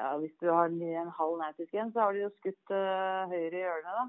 Ja, 0.00 0.16
Hvis 0.18 0.34
du 0.40 0.48
har 0.50 0.70
en 0.72 1.14
halv 1.18 1.38
nautisk 1.38 1.74
igjen, 1.74 1.92
så 1.92 2.06
har 2.06 2.12
du 2.12 2.22
jo 2.22 2.32
skutt 2.38 2.72
uh, 2.72 3.28
høyre 3.28 3.52
i 3.52 3.64
hjørnet, 3.64 3.98
da. 3.98 4.06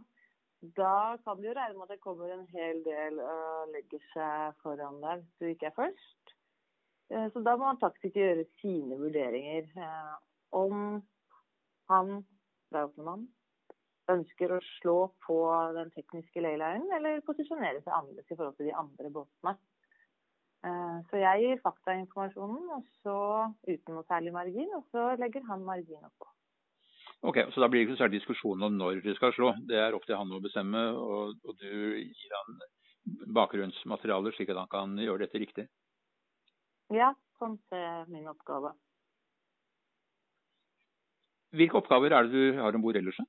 Da 0.78 1.18
kan 1.26 1.42
du 1.42 1.50
jo 1.50 1.56
regne 1.58 1.76
med 1.76 1.90
at 1.90 1.98
det 1.98 2.04
kommer 2.06 2.32
en 2.32 2.46
hel 2.54 2.78
del 2.86 3.18
og 3.20 3.74
legger 3.74 4.00
seg 4.14 4.62
foran 4.64 5.02
deg 5.04 5.20
hvis 5.20 5.42
du 5.42 5.50
ikke 5.50 5.68
er 5.68 5.76
først. 5.76 6.34
Eh, 7.12 7.26
så 7.34 7.42
da 7.44 7.58
må 7.60 7.74
taktiker 7.82 8.30
gjøre 8.30 8.46
sine 8.62 8.96
vurderinger. 9.02 9.68
Eh, 9.76 10.14
om 10.56 11.02
han, 11.92 12.24
Brautmann, 12.72 13.28
ønsker 14.12 14.56
å 14.56 14.62
slå 14.78 14.98
på 15.28 15.38
den 15.76 15.92
tekniske 15.96 16.44
laylinen 16.44 16.92
eller 16.96 17.24
posisjonere 17.28 17.84
seg 17.84 17.94
annerledes 17.96 18.32
i 18.32 18.38
forhold 18.38 18.58
til 18.60 18.72
de 18.72 18.78
andre 18.80 19.12
båtene. 19.20 19.56
Eh, 20.64 21.00
så 21.10 21.20
jeg 21.20 21.42
gir 21.44 21.64
faktainformasjonen, 21.64 22.70
og 22.78 22.86
så 23.04 23.18
uten 23.68 23.98
noe 23.98 24.06
særlig 24.08 24.32
margin, 24.36 24.70
og 24.78 24.86
så 24.96 25.10
legger 25.20 25.44
han 25.50 25.66
margin 25.68 26.06
oppå. 26.08 26.30
Ok, 27.24 27.38
Så 27.52 27.62
da 27.62 27.68
blir 27.72 27.82
det 27.82 27.88
ikke 27.88 27.98
så 27.98 28.04
særlig 28.04 28.20
diskusjon 28.20 28.64
om 28.68 28.74
når 28.76 29.02
du 29.04 29.14
skal 29.16 29.32
slå. 29.36 29.54
Det 29.68 29.78
er 29.80 29.96
opp 29.96 30.04
til 30.08 30.18
han 30.20 30.32
å 30.32 30.42
bestemme. 30.44 30.82
Og, 30.92 31.36
og 31.48 31.60
du 31.60 32.00
gir 32.00 32.36
han 32.36 32.58
bakgrunnsmaterialer, 33.36 34.36
slik 34.36 34.52
at 34.52 34.60
han 34.60 34.72
kan 34.72 34.98
gjøre 35.00 35.24
dette 35.24 35.40
riktig? 35.40 35.68
Ja, 36.92 37.14
sånn 37.40 37.56
ser 37.72 38.12
min 38.12 38.28
oppgave. 38.28 38.74
Hvilke 41.56 41.80
oppgaver 41.80 42.12
er 42.12 42.28
det 42.28 42.34
du 42.34 42.60
har 42.60 42.76
om 42.76 42.84
bord 42.84 43.00
ellers? 43.00 43.20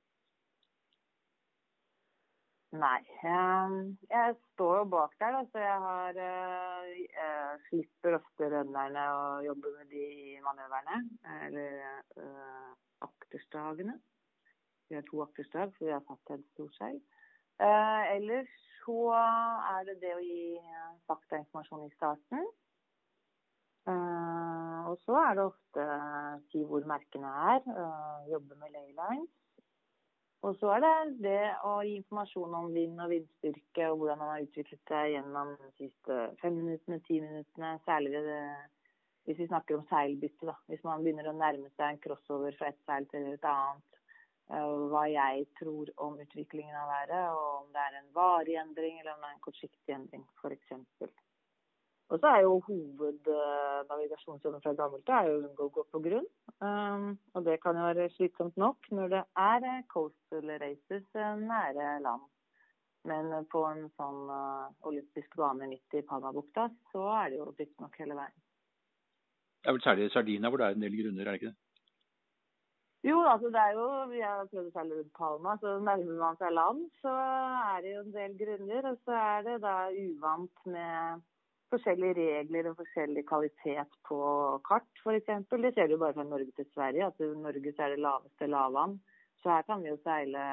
Nei. 2.75 3.01
Jeg 4.09 4.35
står 4.53 4.77
jo 4.79 4.85
bak 4.91 5.13
der, 5.19 5.35
da, 5.35 5.41
så 5.51 5.61
jeg 5.61 5.77
har 5.83 6.17
jeg 6.19 7.05
eh, 7.23 7.53
slipper 7.69 8.17
ofte 8.17 8.49
rønnerne 8.51 9.03
å 9.15 9.21
jobbe 9.45 9.71
med 9.77 9.93
de 9.93 10.07
manøverne. 10.43 10.97
Eller 11.45 11.77
uh, 12.19 12.73
akterstagene. 13.05 13.95
Vi 14.89 14.97
har 14.97 15.05
to 15.07 15.21
akterstag, 15.23 15.71
så 15.75 15.87
vi 15.87 15.93
har 15.93 16.03
satt 16.09 16.33
et 16.35 16.43
storseil. 16.53 16.99
Uh, 17.61 18.03
ellers 18.11 18.51
så 18.81 18.99
er 19.15 19.87
det 19.87 19.97
det 20.03 20.11
å 20.17 20.25
gi 20.25 20.59
faktainformasjon 21.07 21.87
i 21.87 21.95
starten. 21.95 22.45
Uh, 23.85 24.83
og 24.89 24.99
så 25.05 25.15
er 25.21 25.37
det 25.37 25.47
ofte 25.47 25.87
si 26.51 26.65
hvor 26.67 26.85
merkene 26.89 27.31
er, 27.53 27.65
jobbe 28.33 28.57
med 28.59 28.75
laylines. 28.75 29.31
Og 30.45 30.53
så 30.61 30.75
er 30.75 30.83
det 30.83 30.93
det 31.25 31.41
å 31.65 31.79
gi 31.81 31.95
informasjon 31.97 32.53
om 32.53 32.67
vind 32.73 32.99
og 33.01 33.09
vindstyrke 33.09 33.87
og 33.89 34.01
hvordan 34.01 34.21
han 34.21 34.31
har 34.35 34.43
utviklet 34.43 34.91
seg 34.91 35.13
gjennom 35.15 35.55
de 35.57 35.71
siste 35.79 36.17
fem 36.41 36.59
minuttene, 36.59 36.99
ti 37.07 37.17
minuttene. 37.23 37.71
Særlig 37.87 38.21
det, 38.27 38.43
hvis 39.25 39.41
vi 39.41 39.47
snakker 39.49 39.79
om 39.79 39.87
seilbytte. 39.89 40.45
da. 40.45 40.53
Hvis 40.69 40.85
man 40.85 41.01
begynner 41.01 41.31
å 41.31 41.37
nærme 41.39 41.71
seg 41.73 41.87
en 41.87 42.01
crossover 42.03 42.53
fra 42.59 42.69
et 42.69 42.81
seil 42.85 43.09
til 43.09 43.31
et 43.31 43.49
annet. 43.49 44.01
Eh, 44.53 44.71
hva 44.91 45.07
jeg 45.09 45.47
tror 45.57 45.89
om 46.05 46.19
utviklingen 46.21 46.77
av 46.77 46.91
været, 46.93 47.23
og 47.33 47.47
om 47.63 47.71
det 47.73 47.81
er 47.81 47.95
en 47.97 48.11
varig 48.13 48.59
endring 48.61 48.99
eller 48.99 49.15
om 49.15 49.23
det 49.23 49.31
er 49.31 49.37
en 49.39 49.45
kortsiktig 49.47 49.95
endring, 49.95 50.27
f.eks. 50.43 50.75
Og 52.13 52.19
så 52.21 52.27
er 52.29 52.43
jo 52.45 52.59
hovednavigasjonsjobben 52.67 54.61
fra 54.61 54.73
gammelt 54.77 55.09
av 55.09 55.25
å 55.25 55.39
unngå 55.39 55.63
å 55.65 55.73
gå 55.73 55.83
på 55.89 55.99
grunn. 56.05 56.27
Um, 56.61 57.07
og 57.33 57.41
det 57.47 57.57
kan 57.63 57.77
jo 57.79 57.87
være 57.87 58.13
slitsomt 58.13 58.55
nok 58.61 58.79
når 58.93 59.07
det 59.15 59.23
er 59.41 59.65
coastal 59.89 60.47
races 60.61 61.07
nære 61.15 61.85
land. 62.05 62.25
Men 63.09 63.33
på 63.49 63.61
en 63.69 63.83
sånn 63.97 64.21
uh, 64.29 64.69
olympisk 64.89 65.33
bane 65.37 65.67
midt 65.69 65.97
i 65.97 66.05
Panabukta, 66.05 66.69
så 66.93 67.03
er 67.23 67.33
det 67.33 67.41
jo 67.41 67.45
nok 67.81 67.99
hele 68.01 68.17
veien. 68.17 68.39
Det 69.61 69.69
er 69.69 69.77
vel 69.77 69.85
særlig 69.85 70.11
Sardina 70.13 70.49
hvor 70.49 70.61
det 70.61 70.67
er 70.67 70.75
en 70.77 70.85
del 70.85 70.97
grunner, 71.01 71.25
er 71.25 71.31
det 71.31 71.39
ikke 71.41 71.51
det? 71.53 71.59
Jo, 73.05 73.19
altså 73.29 73.49
det 73.53 73.61
er 73.61 73.73
jo 73.77 73.85
Vi 74.09 74.21
har 74.21 74.47
prøvd 74.49 74.69
å 74.69 74.73
seile 74.73 74.97
rundt 74.97 75.13
Palma, 75.17 75.53
så 75.61 75.75
nærmer 75.77 76.19
man 76.21 76.37
seg 76.39 76.53
land, 76.53 76.83
så 77.01 77.13
er 77.13 77.81
det 77.81 77.91
jo 77.91 78.01
en 78.01 78.13
del 78.13 78.35
grunner. 78.39 78.91
Og 78.91 78.99
så 79.05 79.17
er 79.21 79.45
det 79.45 79.55
da 79.65 79.75
uvant 79.93 80.65
med 80.69 81.25
forskjellige 81.73 82.15
regler 82.17 82.69
og 82.69 82.79
forskjellig 82.79 83.25
kvalitet 83.29 83.97
på 84.07 84.19
kart, 84.67 84.87
f.eks. 85.03 85.31
Det 85.51 85.73
ser 85.75 85.89
du 85.89 85.97
bare 85.97 86.15
fra 86.17 86.25
Norge 86.27 86.51
til 86.55 86.67
Sverige, 86.73 87.07
at 87.09 87.19
Norge 87.19 87.73
er 87.73 87.95
det 87.95 88.03
laveste 88.03 88.49
lavvann. 88.51 88.99
Så 89.41 89.51
her 89.53 89.65
kan 89.67 89.83
vi 89.83 89.91
jo 89.91 89.97
seile 90.03 90.43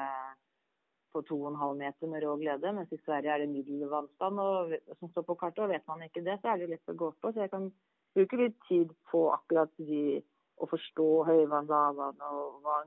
på 1.13 1.21
2,5 1.29 1.77
meter 1.77 2.09
med 2.09 2.23
rå 2.23 2.35
glede, 2.41 2.73
mens 2.73 2.91
i 2.91 3.01
Sverige 3.05 3.33
er 3.33 3.43
det 3.43 3.49
middelvannstand 3.49 4.39
og, 4.41 4.73
som 4.99 5.11
står 5.11 5.25
på 5.27 5.37
kartet. 5.41 5.63
og 5.65 5.69
Vet 5.73 5.87
man 5.87 6.03
ikke 6.05 6.25
det, 6.25 6.39
så 6.41 6.53
er 6.53 6.61
det 6.61 6.71
lett 6.73 6.93
å 6.93 6.97
gå 6.97 7.11
på. 7.21 7.31
Så 7.31 7.45
jeg 7.45 7.53
kan 7.53 7.69
bruke 8.17 8.39
litt 8.41 8.57
tid 8.69 8.93
på 9.11 9.23
akkurat 9.35 9.73
de, 9.77 10.21
å 10.61 10.69
forstå 10.69 11.07
høyvann, 11.29 11.69
lavvann 11.69 12.25
og 12.29 12.59
hva, 12.65 12.81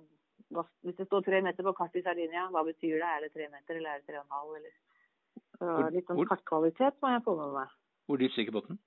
hva, 0.55 0.67
Hvis 0.87 0.99
det 0.99 1.07
står 1.09 1.27
tre 1.27 1.43
meter 1.47 1.67
på 1.67 1.75
kartet 1.79 2.03
i 2.03 2.07
Sardinia, 2.07 2.49
hva 2.55 2.67
betyr 2.67 2.99
det? 2.99 3.07
Er 3.07 3.27
det 3.27 3.33
tre 3.35 3.49
meter 3.53 3.79
eller 3.79 3.95
er 3.95 4.03
det 4.03 4.11
tre 4.11 4.21
og 4.21 4.27
en 4.27 4.39
halv? 4.39 4.61
Eller, 4.61 5.91
litt 5.95 6.11
sånn 6.11 6.27
kartkvalitet 6.29 6.99
må 7.03 7.15
jeg 7.15 7.27
få 7.27 7.35
med 7.39 7.55
meg. 7.61 7.75
Hvor 8.07 8.17
dypt 8.17 8.33
stikker 8.33 8.53
båten? 8.55 8.79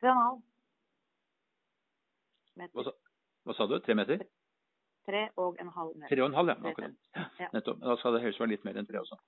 Tre 0.00 0.08
og 0.10 0.16
en 0.16 0.22
halv 0.24 0.40
meter. 2.56 2.72
Hva 2.76 2.84
sa, 2.86 2.94
hva 3.44 3.56
sa, 3.56 3.66
du? 3.68 3.76
Tre 3.84 3.94
meter? 3.98 4.24
Tre 5.08 5.22
og 5.36 5.60
en 5.60 5.70
halv 5.76 5.92
meter. 5.96 6.14
Tre 6.14 6.24
og 6.24 6.30
en 6.30 6.38
halv, 6.38 6.52
ja. 6.52 6.56
Akkurat. 6.70 6.96
Ja. 7.40 7.48
Nettopp. 7.52 7.80
Da 7.84 7.96
skal 8.00 8.16
det 8.16 8.22
helst 8.24 8.40
være 8.40 8.52
litt 8.54 8.64
mer 8.68 8.80
enn 8.80 8.88
tre 8.88 9.00
også. 9.02 9.18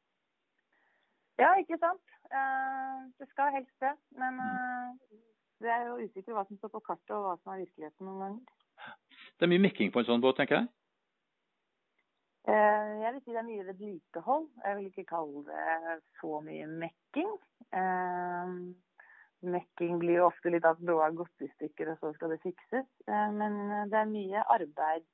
Ja, 1.42 1.50
ikke 1.60 1.78
sant. 1.82 2.04
Uh, 2.30 3.10
det 3.18 3.28
skal 3.32 3.52
helst 3.56 3.74
det. 3.82 3.94
Men 4.20 4.38
uh, 4.40 4.94
det 5.62 5.72
er 5.76 5.88
jo 5.88 5.98
usikkert 6.00 6.36
hva 6.38 6.46
som 6.48 6.60
står 6.60 6.72
på 6.76 6.84
kartet 6.88 7.16
og 7.16 7.26
hva 7.26 7.34
som 7.40 7.54
er 7.54 7.64
virkeligheten 7.64 8.08
noen 8.08 8.22
ganger. 8.24 8.88
Det 9.34 9.46
er 9.46 9.52
mye 9.52 9.64
mekking 9.66 9.92
på 9.92 10.02
en 10.02 10.08
sånn 10.08 10.22
båt, 10.24 10.38
tenker 10.38 10.62
jeg? 10.62 10.70
Uh, 12.44 13.00
jeg 13.00 13.12
vil 13.14 13.22
si 13.24 13.32
det 13.32 13.40
er 13.40 13.48
mye 13.48 13.66
vedlikehold. 13.70 14.48
Jeg 14.64 14.76
vil 14.76 14.88
ikke 14.90 15.10
kalle 15.14 15.44
det 15.48 16.00
så 16.20 16.40
mye 16.44 16.66
mekking. 16.68 17.30
Eh, 17.74 18.52
mekking 19.54 19.98
blir 20.02 20.20
jo 20.20 20.28
ofte 20.28 20.52
litt 20.52 20.66
at 20.68 20.82
broa 20.82 21.08
har 21.08 21.16
gått 21.16 21.44
i 21.44 21.50
stykker, 21.54 21.92
og 21.92 22.00
så 22.00 22.12
skal 22.16 22.34
det 22.34 22.42
fikses. 22.44 22.86
Eh, 23.08 23.30
men 23.38 23.58
det 23.90 23.98
er 24.00 24.12
mye 24.12 24.44
arbeid 24.54 25.08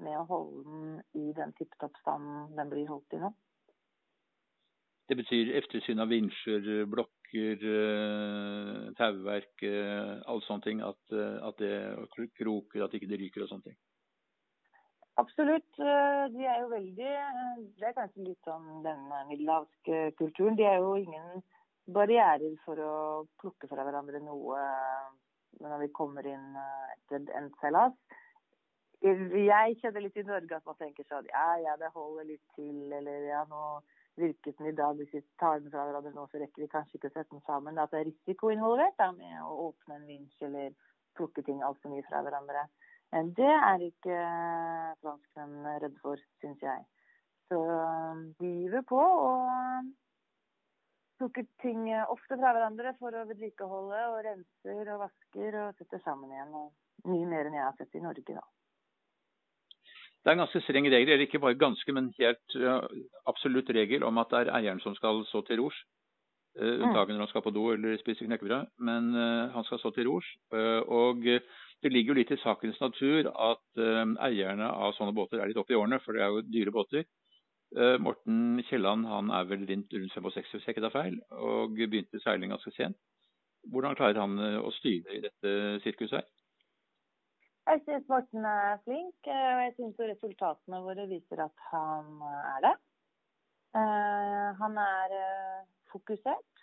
med 0.00 0.16
å 0.16 0.26
holde 0.28 0.64
den 0.64 0.98
i 1.20 1.30
den 1.36 1.54
tipp 1.58 1.76
topp 1.82 1.98
den 2.06 2.72
blir 2.72 2.88
holdt 2.88 3.16
i 3.16 3.20
nå. 3.20 3.32
Det 5.10 5.18
betyr 5.18 5.56
eftersyn 5.58 6.00
av 6.00 6.08
vinsjer, 6.08 6.84
blokker, 6.86 7.64
eh, 7.76 8.90
tauverk, 8.98 9.64
alt 10.30 10.46
sånne 10.46 10.66
ting. 10.66 10.82
At, 10.86 11.02
at 11.50 11.58
det 11.58 11.74
kroker, 12.38 12.84
at 12.84 12.94
ikke 12.94 13.10
det 13.10 13.20
ryker 13.24 13.44
og 13.44 13.52
sånne 13.52 13.70
ting. 13.70 13.80
Absolutt. 15.20 15.70
De 15.76 16.44
er 16.48 16.60
jo 16.62 16.68
veldig 16.70 17.14
Det 17.78 17.88
er 17.88 17.96
kanskje 17.96 18.28
litt 18.28 18.48
sånn 18.48 18.82
den 18.86 19.02
middelhavske 19.28 20.02
kulturen. 20.20 20.56
De 20.56 20.64
er 20.68 20.78
jo 20.80 20.94
ingen 21.00 21.42
barrierer 21.90 22.54
for 22.64 22.80
å 22.80 22.94
plukke 23.40 23.68
fra 23.70 23.84
hverandre 23.84 24.20
noe 24.24 24.60
når 25.60 25.78
vi 25.84 25.88
kommer 25.96 26.26
inn 26.26 26.56
eh, 26.56 26.90
etter 26.94 27.24
endt 27.38 27.56
seilas. 27.60 27.96
Jeg 29.00 29.78
kjenner 29.80 30.04
litt 30.04 30.18
i 30.20 30.26
Norge 30.28 30.58
at 30.58 30.66
man 30.68 30.76
tenker 30.76 31.06
sånn 31.08 31.28
ja, 31.30 31.46
ja, 31.64 31.76
det 31.80 31.88
holder 31.94 32.26
litt 32.28 32.44
til, 32.56 32.84
eller 32.92 33.24
ja, 33.30 33.46
nå 33.48 33.80
virket 34.20 34.58
den 34.58 34.68
i 34.68 34.76
dag, 34.76 34.98
hvis 34.98 35.14
vi 35.14 35.22
tar 35.40 35.62
den 35.62 35.72
fra 35.72 35.86
hverandre 35.88 36.12
nå, 36.12 36.26
så 36.28 36.40
rekker 36.42 36.66
vi 36.66 36.68
kanskje 36.68 36.98
ikke 36.98 37.08
å 37.08 37.14
sette 37.14 37.32
den 37.32 37.44
sammen. 37.46 37.80
At 37.80 37.94
det 37.94 38.02
er 38.02 38.10
risiko 38.10 38.50
involvert 38.52 38.98
da, 39.00 39.08
med 39.16 39.38
å 39.46 39.70
åpne 39.70 39.96
en 39.96 40.08
vinsj 40.10 40.44
eller 40.50 40.74
plukke 41.16 41.44
ting 41.46 41.62
altfor 41.64 41.94
mye 41.94 42.04
fra 42.10 42.20
hverandre. 42.26 42.66
Det 43.10 43.50
er 43.50 43.82
ikke 43.82 44.16
franskmenn 45.02 45.66
redde 45.66 45.96
for, 46.02 46.20
syns 46.42 46.62
jeg. 46.62 46.84
Så 47.50 47.58
de 48.38 48.52
eh, 48.70 48.84
på. 48.86 49.00
og 49.00 49.90
plukker 51.20 51.44
ting 51.60 51.90
eh, 51.90 52.06
ofte 52.08 52.38
fra 52.38 52.54
hverandre 52.54 52.94
for 53.00 53.12
å 53.12 53.26
vedlikeholde 53.28 54.04
og 54.12 54.22
renser 54.24 54.92
og 54.94 55.02
vasker 55.02 55.58
og 55.64 55.80
setter 55.80 56.00
sammen 56.06 56.30
igjen. 56.32 56.54
Og 56.54 57.10
mye 57.10 57.28
mer 57.28 57.50
enn 57.50 57.58
jeg 57.58 57.66
har 57.66 57.76
sett 57.80 57.98
i 57.98 58.04
Norge, 58.04 58.36
da. 58.38 58.46
Det 60.20 60.28
er 60.28 60.36
en 60.36 60.42
ganske 60.44 60.60
streng 60.62 60.86
regel, 60.92 61.14
eller 61.14 61.24
ikke 61.24 61.40
bare 61.40 61.56
ganske, 61.56 61.92
men 61.96 62.10
helt 62.18 62.56
uh, 62.60 62.84
absolutt 63.30 63.70
regel 63.72 64.04
om 64.04 64.18
at 64.20 64.28
det 64.28 64.42
er 64.42 64.50
eieren 64.58 64.82
som 64.84 64.92
skal 64.92 65.22
stå 65.30 65.40
til 65.48 65.62
rors. 65.62 65.78
Uh, 66.60 66.76
unntaket 66.84 67.14
når 67.14 67.24
han 67.24 67.30
skal 67.30 67.44
på 67.46 67.52
do 67.56 67.62
eller 67.72 67.96
spise 68.02 68.26
knekkebrød, 68.28 68.68
men 68.84 69.14
uh, 69.16 69.48
han 69.54 69.64
skal 69.64 69.80
stå 69.80 69.94
til 69.96 70.10
rors. 70.10 70.28
og 70.92 71.24
det 71.82 71.92
ligger 71.92 72.12
jo 72.12 72.18
litt 72.20 72.32
i 72.34 72.40
sakens 72.42 72.80
natur 72.82 73.30
at 73.30 73.80
eierne 73.80 74.66
av 74.68 74.92
sånne 74.96 75.14
båter 75.16 75.40
er 75.40 75.48
litt 75.48 75.60
oppe 75.60 75.72
i 75.72 75.78
årene, 75.78 75.98
for 76.04 76.16
det 76.16 76.24
er 76.24 76.34
jo 76.34 76.42
dyre 76.44 76.74
båter. 76.74 77.06
Eh, 77.76 77.98
Morten 78.02 78.62
Kielland 78.66 79.06
han 79.06 79.30
er 79.30 79.46
vel 79.46 79.62
rundt, 79.68 79.92
rundt 79.94 80.14
65, 80.14 80.50
hvis 80.52 80.66
jeg 80.66 80.74
ikke 80.74 80.82
tar 80.88 80.94
feil, 80.96 81.16
og 81.30 81.76
begynte 81.78 82.18
seiling 82.24 82.50
ganske 82.50 82.72
sent. 82.74 82.98
Hvordan 83.70 83.94
klarer 83.98 84.18
han 84.18 84.38
eh, 84.42 84.58
å 84.58 84.72
styre 84.74 85.14
i 85.14 85.22
dette 85.22 85.52
sirkuset 85.84 86.18
her? 86.18 86.30
Jeg 87.70 87.82
syns 87.86 88.08
Morten 88.10 88.46
er 88.50 88.80
flink, 88.82 89.14
eh, 89.22 89.50
og 89.52 89.62
jeg 89.62 89.74
syns 89.76 90.02
resultatene 90.02 90.82
våre 90.82 91.06
viser 91.12 91.44
at 91.46 91.66
han 91.70 92.24
er 92.56 92.64
det. 92.66 92.76
Han 93.70 94.78
er 94.82 95.12
fokusert. 95.92 96.59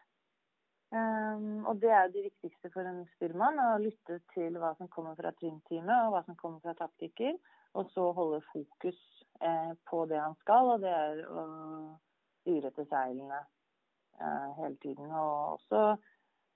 Og 0.88 1.80
det 1.82 1.90
er 1.92 2.06
det 2.14 2.22
viktigste 2.30 2.70
for 2.72 2.88
en 2.88 3.02
styrmann, 3.18 3.60
å 3.60 3.80
lytte 3.84 4.22
til 4.32 4.56
hva 4.56 4.70
som 4.78 4.88
kommer 4.88 5.18
fra 5.20 5.34
trimteamet 5.36 6.06
og 6.06 6.14
hva 6.14 6.22
som 6.24 6.38
kommer 6.40 6.64
fra 6.64 6.78
taktiker, 6.80 7.36
og 7.76 7.90
så 7.92 8.06
holde 8.16 8.40
fokus 8.54 9.02
Eh, 9.40 9.74
på 9.86 10.06
det 10.06 10.18
han 10.18 10.36
skal, 10.36 10.72
og 10.74 10.82
det 10.82 10.90
er 10.90 11.20
å 11.30 11.42
styre 12.42 12.72
etter 12.72 12.88
seilene 12.90 13.38
eh, 14.18 14.48
hele 14.58 14.78
tiden. 14.82 15.12
Og 15.14 15.60
også 15.60 15.82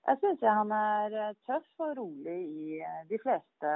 jeg 0.08 0.18
syns 0.18 0.42
han 0.48 0.74
er 0.74 1.14
eh, 1.28 1.36
tøff 1.46 1.84
og 1.86 1.92
rolig 2.00 2.38
i 2.42 2.80
de 3.10 3.20
fleste 3.22 3.74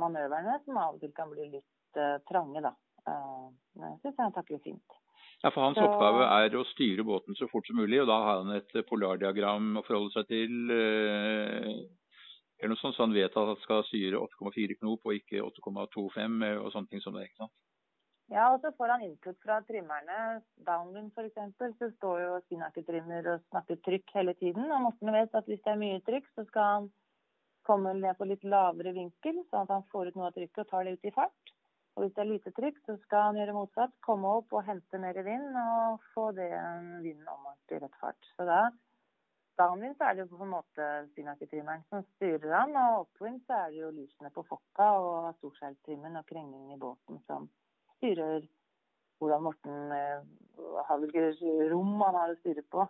manøverne, 0.00 0.56
som 0.64 0.80
av 0.80 0.96
og 0.96 1.04
til 1.04 1.12
kan 1.16 1.28
bli 1.32 1.50
litt 1.58 2.00
trange, 2.24 2.62
da. 2.64 2.72
Uh, 3.04 3.50
jeg 3.76 3.96
syns 4.00 4.20
han 4.22 4.32
takler 4.32 4.60
fint. 4.64 4.94
Ja, 5.42 5.50
for 5.50 5.64
Hans 5.64 5.78
så... 5.78 5.88
oppgave 5.88 6.28
er 6.38 6.54
å 6.54 6.62
styre 6.70 7.04
båten 7.06 7.34
så 7.38 7.48
fort 7.50 7.66
som 7.66 7.80
mulig, 7.80 7.98
og 8.02 8.10
da 8.10 8.20
har 8.22 8.44
han 8.44 8.54
et 8.60 8.76
polardiagram 8.86 9.80
å 9.80 9.84
forholde 9.86 10.14
seg 10.14 10.30
til. 10.30 10.54
Eller 12.62 12.70
noe 12.70 12.78
sånt, 12.78 12.94
så 12.94 13.02
han 13.02 13.16
vet 13.16 13.34
at 13.34 13.48
han 13.50 13.58
skal 13.64 13.82
styre 13.88 14.20
8,4 14.22 14.78
knop 14.78 15.08
og 15.08 15.18
ikke 15.18 15.42
8,25 15.42 16.44
og 16.62 16.68
sånne 16.70 16.92
ting 16.92 17.02
som 17.02 17.18
det. 17.18 17.26
ikke 17.26 17.42
sant? 17.42 17.54
Ja, 18.32 18.46
og 18.54 18.62
så 18.62 18.70
får 18.78 18.94
han 18.94 19.02
input 19.04 19.36
fra 19.44 19.58
trimmerne. 19.66 20.18
Downwind 20.64 21.10
f.eks. 21.12 21.56
så 21.58 21.88
står 21.96 22.22
jo 22.22 22.36
spinnakertrimmer 22.46 23.26
og 23.34 23.42
snakker 23.50 23.80
trykk 23.84 24.14
hele 24.14 24.34
tiden. 24.38 24.70
Og 24.70 24.86
Morten 24.86 25.10
vet 25.12 25.34
at 25.36 25.50
hvis 25.50 25.60
det 25.66 25.74
er 25.74 25.80
mye 25.82 25.98
trykk, 26.06 26.30
så 26.36 26.46
skal 26.48 26.68
han 26.70 26.86
komme 27.66 27.92
ned 27.98 28.14
på 28.18 28.30
litt 28.30 28.46
lavere 28.46 28.94
vinkel, 28.94 29.42
sånn 29.50 29.66
at 29.66 29.74
han 29.74 29.84
får 29.92 30.12
ut 30.12 30.16
noe 30.20 30.30
av 30.30 30.38
trykket 30.38 30.64
og 30.64 30.70
tar 30.70 30.86
det 30.86 30.94
ut 30.96 31.10
i 31.10 31.14
fart. 31.18 31.52
Og 31.92 32.04
hvis 32.04 32.14
det 32.16 32.22
er 32.22 32.30
lite 32.30 32.52
trykk, 32.56 32.78
så 32.86 32.96
skal 33.02 33.26
han 33.28 33.38
gjøre 33.40 33.56
motsatt. 33.56 33.92
Komme 34.04 34.30
opp 34.38 34.54
og 34.56 34.64
hente 34.64 35.00
mer 35.00 35.18
vind 35.26 35.58
og 35.60 36.06
få 36.14 36.30
det 36.36 36.48
vinden 37.04 37.28
om 37.28 37.50
i 37.72 37.80
rett 37.80 38.00
fart. 38.00 38.30
Så 38.36 38.46
da 38.48 38.62
downwind 39.60 39.96
så 39.96 40.08
er 40.08 40.16
det 40.16 40.24
jo 40.24 40.36
på 40.36 40.46
en 40.46 40.54
måte 40.54 40.88
spinnakertrimmeren 41.12 41.84
som 41.90 42.04
styrer 42.14 42.52
han, 42.56 42.74
og 42.76 43.06
upwind 43.06 43.42
så 43.46 43.58
er 43.64 43.70
det 43.72 43.82
jo 43.82 43.92
lysene 43.96 44.32
på 44.34 44.44
fokka 44.48 44.88
og 45.00 45.28
storskjelltrimmen 45.38 46.18
og 46.20 46.26
krengingen 46.28 46.74
i 46.74 46.80
båten 46.80 47.20
som 47.28 47.48
styrer 47.98 48.44
hvordan 49.22 49.44
Morten 49.44 49.92
eh, 49.94 50.24
har 50.88 50.98
hvilket 50.98 51.42
rom 51.70 52.00
han 52.02 52.18
har 52.18 52.32
å 52.32 52.38
styre 52.40 52.64
på. 52.74 52.86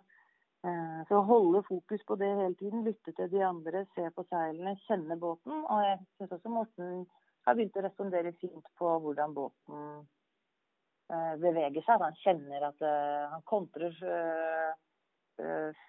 Eh, 0.65 1.01
så 1.09 1.19
holde 1.27 1.61
fokus 1.67 2.01
på 2.07 2.17
det 2.17 2.31
hele 2.39 2.55
tiden, 2.57 2.85
lytte 2.87 3.13
til 3.13 3.29
de 3.29 3.43
andre, 3.45 3.83
se 3.93 4.07
på 4.15 4.25
seilene, 4.31 4.73
kjenne 4.87 5.19
båten. 5.21 5.61
Og 5.67 5.83
jeg 5.85 5.99
syns 6.17 6.33
også 6.39 6.53
Morten 6.55 7.03
har 7.45 7.57
begynt 7.57 7.77
å 7.79 7.85
respondere 7.85 8.33
fint 8.41 8.67
på 8.79 8.91
hvordan 9.03 9.33
båten 9.35 9.79
eh, 11.11 11.33
beveger 11.41 11.85
seg. 11.85 12.03
Han 12.03 12.19
kjenner 12.23 12.67
at 12.69 12.85
han 13.33 13.45
kontrer 13.49 13.95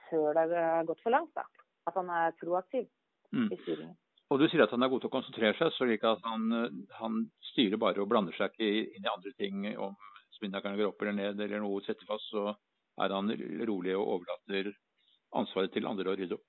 før 0.09 0.39
det 0.39 0.47
har 0.57 0.87
gått 0.89 1.03
for 1.05 1.13
langt. 1.13 1.35
Da. 1.37 1.45
At 1.91 1.99
han 2.01 2.09
er 2.11 2.33
proaktiv 2.41 2.89
mm. 3.35 3.51
i 3.53 3.59
styringen. 3.61 3.97
Og 4.33 4.41
du 4.41 4.47
sier 4.49 4.65
at 4.65 4.73
han 4.73 4.83
er 4.83 4.89
god 4.91 5.03
til 5.05 5.11
å 5.11 5.15
konsentrere 5.15 5.55
seg, 5.59 5.73
slik 5.77 6.05
at 6.09 6.23
han, 6.25 6.49
han 6.97 7.19
styrer 7.53 7.79
bare 7.79 8.01
og 8.03 8.09
blander 8.11 8.35
seg 8.35 8.55
ikke 8.55 8.97
inn 8.97 9.05
i 9.05 9.13
andre 9.13 9.33
ting. 9.37 9.67
Om 9.77 9.93
spinnakeren 10.39 10.79
går 10.81 10.91
opp 10.91 11.05
eller 11.05 11.19
ned 11.19 11.43
eller 11.45 11.63
noe 11.63 11.85
setter 11.85 12.09
fast, 12.09 12.27
så 12.33 12.55
er 13.05 13.15
han 13.15 13.31
rolig 13.69 13.95
og 13.99 14.17
overlater 14.17 14.73
ansvaret 15.39 15.75
til 15.75 15.87
andre 15.91 16.13
å 16.13 16.17
rydde 16.19 16.39
opp. 16.39 16.47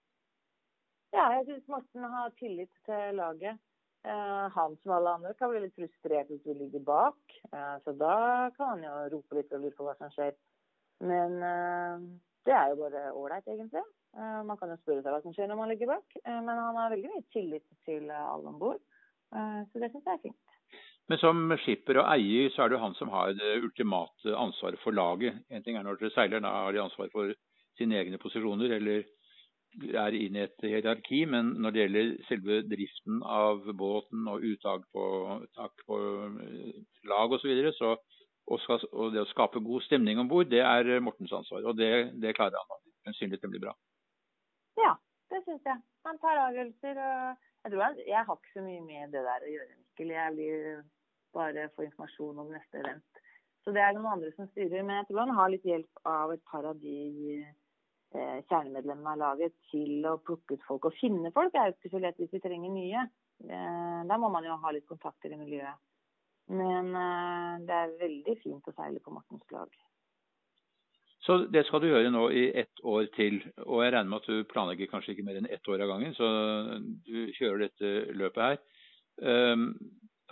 Ja, 1.15 1.29
jeg 1.37 1.45
syns 1.47 1.69
Morten 1.71 2.07
har 2.11 2.33
tillit 2.39 2.71
til 2.87 3.19
laget. 3.19 3.61
Eh, 4.05 4.49
han 4.51 4.77
som 4.77 4.91
alle 4.91 5.09
andre 5.09 5.33
kan 5.33 5.49
bli 5.49 5.63
litt 5.63 5.75
frustrert 5.77 6.29
hvis 6.29 6.43
vi 6.45 6.53
ligger 6.59 6.83
bak. 6.85 7.37
Eh, 7.51 7.75
så 7.83 7.93
da 7.97 8.51
kan 8.57 8.75
han 8.75 8.83
jo 8.85 8.93
rope 9.15 9.37
litt 9.39 9.53
og 9.55 9.63
lure 9.63 9.77
på 9.77 9.87
hva 9.87 9.95
som 9.97 10.11
skjer. 10.13 10.35
Men 11.09 11.39
eh, 11.41 12.03
det 12.45 12.53
er 12.53 12.71
jo 12.71 12.83
bare 12.83 13.07
ålreit, 13.17 13.47
egentlig. 13.49 13.81
Man 14.15 14.55
kan 14.55 14.69
jo 14.71 14.77
spørre 14.79 15.01
seg 15.01 15.11
hva 15.11 15.17
som 15.23 15.33
skjer 15.35 15.49
når 15.49 15.57
man 15.59 15.71
ligger 15.73 15.89
bak, 15.89 16.13
men 16.23 16.47
han 16.55 16.77
har 16.79 16.93
veldig 16.93 17.09
mye 17.11 17.23
tillit 17.33 17.65
til 17.83 18.05
alle 18.15 18.47
om 18.47 18.61
bord. 18.61 18.77
Så 19.27 19.81
det 19.81 19.89
syns 19.91 20.05
jeg 20.07 20.13
er 20.13 20.21
fint. 20.21 20.53
Men 21.11 21.19
som 21.19 21.41
skipper 21.65 21.99
og 21.99 22.07
eier, 22.13 22.47
så 22.53 22.63
er 22.63 22.71
det 22.71 22.77
jo 22.77 22.83
han 22.85 22.95
som 22.95 23.11
har 23.11 23.33
det 23.35 23.57
ultimate 23.57 24.37
ansvaret 24.39 24.79
for 24.85 24.95
laget. 24.95 25.41
En 25.51 25.65
ting 25.65 25.75
er 25.75 25.83
når 25.83 25.99
dere 25.99 26.13
seiler, 26.15 26.45
da 26.45 26.53
har 26.53 26.71
de 26.71 26.85
ansvar 26.85 27.11
for 27.11 27.33
sine 27.75 27.99
egne 27.99 28.21
posisjoner 28.21 28.77
eller 28.77 29.03
er 29.83 30.15
inne 30.17 30.41
i 30.41 30.45
et 30.47 30.65
hierarki. 30.65 31.23
Men 31.29 31.53
når 31.61 31.75
det 31.75 31.83
gjelder 31.83 32.11
selve 32.29 32.59
driften 32.69 33.21
av 33.23 33.65
båten 33.77 34.27
og 34.31 34.45
uttak 34.51 34.85
på, 34.95 35.05
på 35.85 35.99
lag 37.11 37.35
osv., 37.35 37.41
så, 37.43 37.51
videre, 37.51 37.73
så 37.77 37.95
og, 38.45 38.61
og, 38.91 39.07
det 39.13 39.23
å 39.23 39.29
skape 39.31 39.63
god 39.65 39.85
stemning 39.87 40.19
om 40.21 40.29
bord, 40.29 40.51
det 40.51 40.61
er 40.61 40.99
Mortens 41.01 41.33
ansvar. 41.33 41.65
Og 41.65 41.77
det, 41.79 41.91
det 42.21 42.35
klarer 42.37 42.61
han 42.61 42.81
sannsynligvis 43.05 43.49
blir 43.49 43.63
bra. 43.67 43.73
Ja, 44.79 44.95
det 45.33 45.41
syns 45.45 45.65
jeg. 45.65 45.81
Han 46.05 46.21
tar 46.21 46.41
avgjørelser. 46.47 47.01
og 47.01 47.45
jeg, 47.65 47.71
tror 47.71 47.83
han, 47.87 47.99
jeg 48.05 48.27
har 48.27 48.39
ikke 48.39 48.53
så 48.53 48.65
mye 48.65 48.85
med 48.85 49.15
det 49.15 49.25
der 49.25 49.45
å 49.45 49.53
gjøre, 49.55 49.77
Mikkel. 49.81 50.15
Jeg 50.15 50.35
blir 50.37 50.81
bare 51.35 51.69
få 51.75 51.87
informasjon 51.87 52.41
om 52.43 52.51
neste 52.53 52.81
event. 52.81 53.21
Så 53.65 53.73
det 53.73 53.81
er 53.81 53.95
noen 53.95 54.11
andre 54.13 54.31
som 54.37 54.49
styrer. 54.51 54.85
Men 54.85 55.01
jeg 55.01 55.09
tror 55.09 55.23
han 55.23 55.37
har 55.39 55.53
litt 55.53 55.65
hjelp 55.65 56.03
av 56.05 56.33
et 56.35 56.43
par 56.51 56.67
av 56.69 56.77
de 56.81 56.97
eh, 57.39 57.53
kjernemedlemmene 58.13 59.13
av 59.15 59.21
laget 59.21 59.55
til 59.71 60.05
å 60.07 60.17
plukke 60.23 60.57
ut 60.57 60.67
folk. 60.67 60.87
Og 60.89 60.99
finne 60.99 61.31
folk 61.35 61.55
er 61.55 61.69
jo 61.69 61.77
ikke 61.77 61.93
så 61.95 62.01
lett 62.03 62.19
hvis 62.21 62.33
vi 62.35 62.43
trenger 62.43 62.73
nye. 62.73 63.07
Eh, 63.43 63.99
da 64.07 64.19
må 64.21 64.29
man 64.31 64.45
jo 64.47 64.59
ha 64.61 64.71
litt 64.71 64.87
kontakter 64.87 65.33
i 65.33 65.39
miljøet. 65.39 65.81
Men 66.53 66.93
eh, 66.95 67.65
det 67.65 67.81
er 67.81 67.99
veldig 67.99 68.37
fint 68.43 68.69
å 68.69 68.75
seile 68.77 69.01
på 69.03 69.13
Mortens 69.15 69.51
lag. 69.55 69.73
Så 71.25 71.39
det 71.49 71.65
skal 71.65 71.81
du 71.81 71.89
gjøre 71.89 72.11
nå 72.13 72.27
i 72.37 72.45
ett 72.61 72.83
år 72.85 73.07
til. 73.15 73.39
Og 73.65 73.81
jeg 73.81 73.95
regner 73.95 74.11
med 74.11 74.21
at 74.21 74.29
du 74.29 74.49
planlegger 74.51 74.91
kanskje 74.91 75.15
ikke 75.15 75.25
mer 75.25 75.39
enn 75.39 75.49
ett 75.49 75.67
år 75.73 75.81
av 75.81 75.89
gangen, 75.89 76.13
så 76.13 76.27
du 77.07 77.31
kjører 77.33 77.63
dette 77.65 77.93
løpet 78.13 78.43
her. 78.43 78.59
Um, 79.25 79.71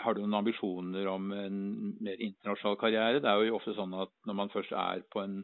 har 0.03 0.13
du 0.13 0.21
noen 0.21 0.38
ambisjoner 0.38 1.07
om 1.09 1.31
en 1.33 1.57
mer 2.03 2.21
internasjonal 2.21 2.77
karriere? 2.77 3.23
Det 3.23 3.29
er 3.31 3.47
jo 3.47 3.57
ofte 3.57 3.73
sånn 3.77 3.95
at 4.03 4.13
når 4.29 4.38
man 4.38 4.53
først 4.53 4.75
er 4.77 5.01
på 5.13 5.23
en 5.23 5.39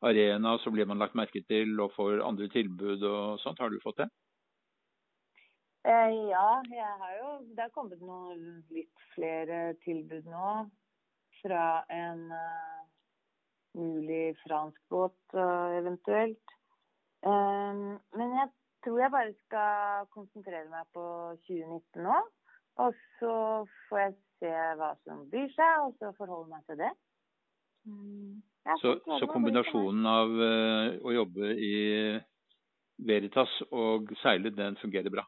arena, 0.00 0.56
så 0.58 0.70
blir 0.70 0.86
man 0.86 0.98
lagt 1.02 1.16
merke 1.18 1.42
til 1.46 1.78
og 1.80 1.92
får 1.96 2.24
andre 2.26 2.48
tilbud 2.52 3.02
og 3.02 3.38
sånt. 3.42 3.60
Har 3.60 3.70
du 3.70 3.80
fått 3.82 4.02
det? 4.02 4.08
Eh, 5.88 6.12
ja, 6.28 6.48
jeg 6.68 6.94
har 7.00 7.14
jo 7.16 7.30
Det 7.54 7.64
har 7.64 7.72
kommet 7.74 8.00
noen 8.02 8.62
litt 8.74 9.06
flere 9.14 9.74
tilbud 9.84 10.26
nå 10.28 10.52
fra 11.40 11.64
en 11.94 12.28
uh 12.34 12.78
mulig 13.78 14.36
fransk 14.46 14.80
båt 14.88 15.18
uh, 15.34 15.76
eventuelt. 15.78 16.54
Um, 17.26 17.98
men 18.14 18.34
jeg 18.38 18.48
tror 18.84 19.00
jeg 19.02 19.14
bare 19.14 19.34
skal 19.46 20.08
konsentrere 20.14 20.68
meg 20.70 20.86
på 20.94 21.04
2019 21.46 22.06
nå. 22.06 22.18
Og 22.78 22.94
så 23.18 23.34
får 23.88 24.02
jeg 24.04 24.16
se 24.38 24.54
hva 24.78 24.92
som 25.02 25.24
byr 25.32 25.48
seg, 25.56 25.86
og 25.86 25.96
så 25.98 26.12
forholde 26.18 26.52
meg 26.52 26.62
til 26.68 26.78
det. 26.78 26.92
Mm. 27.88 28.42
Så, 28.80 28.98
så, 29.20 29.26
kombinasjonen 29.32 30.06
av 30.06 30.34
uh, 30.36 30.98
å 31.00 31.14
jobbe 31.14 31.54
i 31.56 31.76
Veritas 33.08 33.54
og 33.72 34.10
seile, 34.20 34.52
den 34.52 34.76
fungerer 34.82 35.12
bra? 35.14 35.24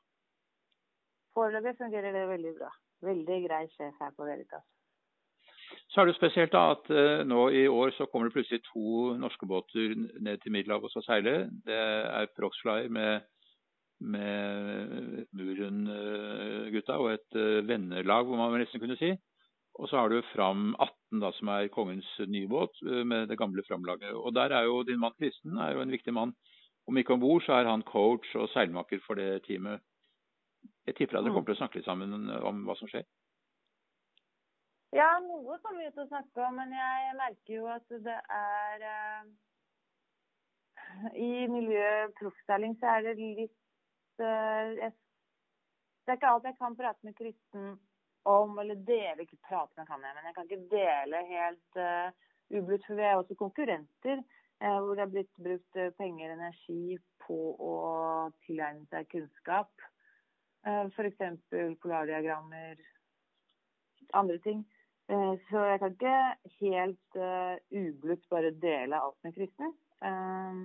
Foreløpig 1.37 1.79
fungerer 1.79 2.13
det 2.13 2.27
veldig 2.29 2.53
bra. 2.59 2.69
Veldig 3.07 3.39
grei 3.47 3.63
sjef 3.73 3.97
her 4.03 4.13
på 4.17 4.29
Veritas. 4.29 4.67
Så 5.89 6.03
er 6.03 6.11
det 6.11 6.17
spesielt 6.19 6.53
da 6.53 6.67
at 6.75 6.91
uh, 6.93 7.23
nå 7.25 7.49
i 7.57 7.65
år 7.71 7.95
så 7.97 8.11
kommer 8.11 8.29
det 8.29 8.37
plutselig 8.37 8.61
to 8.69 9.15
norske 9.23 9.49
båter 9.49 9.97
ned 9.97 10.43
til 10.43 10.53
Middelhavet 10.53 10.91
og 10.91 10.95
skal 10.99 11.07
seile. 11.09 11.35
Det 11.65 11.81
er 11.81 12.29
Proxfly 12.37 12.91
med, 12.93 13.25
med 14.05 15.25
Muren-gutta 15.33 17.01
og 17.01 17.15
et 17.15 17.43
vennelag, 17.73 18.29
hvor 18.29 18.37
man 18.37 18.61
nesten 18.61 18.83
kunne 18.83 19.01
si. 19.01 19.15
Og 19.79 19.89
så 19.89 19.97
har 19.97 20.09
du 20.11 20.23
Fram 20.35 20.75
18, 20.79 21.21
da, 21.23 21.31
som 21.37 21.53
er 21.55 21.71
kongens 21.73 22.09
nye 22.29 22.49
båt, 22.49 22.75
uh, 22.87 23.03
med 23.07 23.29
det 23.31 23.39
gamle 23.39 23.65
Fram-laget. 23.69 24.13
Og 24.15 24.35
der 24.35 24.57
er 24.57 24.67
jo 24.69 24.83
din 24.83 25.01
mann 25.01 25.17
Kristen 25.19 25.59
er 25.59 25.75
jo 25.77 25.85
en 25.85 25.95
viktig 25.95 26.15
mann. 26.15 26.35
Om 26.89 26.97
ikke 26.97 27.15
om 27.15 27.21
bord, 27.21 27.43
så 27.47 27.53
er 27.61 27.71
han 27.71 27.87
coach 27.87 28.35
og 28.35 28.49
seilmaker 28.55 29.01
for 29.07 29.15
det 29.15 29.45
teamet. 29.47 29.81
Jeg 30.87 30.97
tipper 30.97 31.19
at 31.19 31.25
dere 31.25 31.31
mm. 31.31 31.35
kommer 31.37 31.53
til 31.53 31.59
å 31.59 31.61
snakke 31.61 31.79
litt 31.79 31.89
sammen 31.89 32.31
om 32.51 32.65
hva 32.67 32.75
som 32.79 32.89
skjer. 32.91 33.07
Ja, 34.97 35.11
noe 35.23 35.59
kommer 35.63 35.85
vi 35.85 35.93
til 35.95 36.03
å 36.03 36.11
snakke 36.11 36.47
om, 36.49 36.57
men 36.59 36.73
jeg 36.75 37.13
merker 37.19 37.55
jo 37.55 37.69
at 37.71 37.93
det 38.07 38.17
er 38.37 38.83
uh, 38.91 39.29
I 41.15 41.47
miljøet 41.53 42.17
proffseiling 42.19 42.75
så 42.81 42.97
er 42.97 43.07
det 43.07 43.15
litt 43.21 44.25
uh, 44.25 44.75
jeg, 44.81 44.91
Det 44.91 46.11
er 46.11 46.19
ikke 46.19 46.33
alt 46.35 46.49
jeg 46.51 46.59
kan 46.59 46.75
prate 46.81 47.07
med 47.07 47.15
Kristen 47.21 47.71
om, 48.29 48.59
eller 48.59 48.75
dele 48.87 49.25
Ikke 49.25 49.41
prate 49.49 49.73
med 49.79 49.89
kan 49.89 50.03
jeg, 50.05 50.17
men 50.17 50.29
jeg 50.29 50.37
kan 50.37 50.49
ikke 50.49 50.69
dele 50.73 51.23
helt 51.31 51.81
uh, 51.81 52.11
ublutt, 52.51 52.85
for 52.87 52.99
vi 52.99 53.07
er 53.07 53.17
også 53.17 53.39
konkurrenter. 53.39 54.23
hvor 54.61 54.95
det 54.95 55.01
har 55.01 55.09
blitt 55.09 55.37
brukt 55.41 55.77
penger 55.97 56.33
og 56.33 56.35
energi 56.37 56.99
på 57.25 57.39
å 57.57 57.77
tilegne 58.45 58.85
seg 58.91 59.09
kunnskap. 59.09 59.71
Uh, 60.67 60.91
F.eks. 60.93 61.23
polardiagrammer, 61.81 62.77
andre 64.13 64.39
ting. 64.45 64.67
Uh, 65.11 65.35
så 65.49 65.65
jeg 65.67 65.81
kan 65.81 65.95
ikke 65.97 66.19
helt 66.61 67.17
uh, 67.19 67.57
ublutt 67.75 68.29
bare 68.31 68.53
dele 68.63 69.01
alt 69.01 69.17
med 69.27 69.35
kristne, 69.35 69.73
uh, 70.07 70.61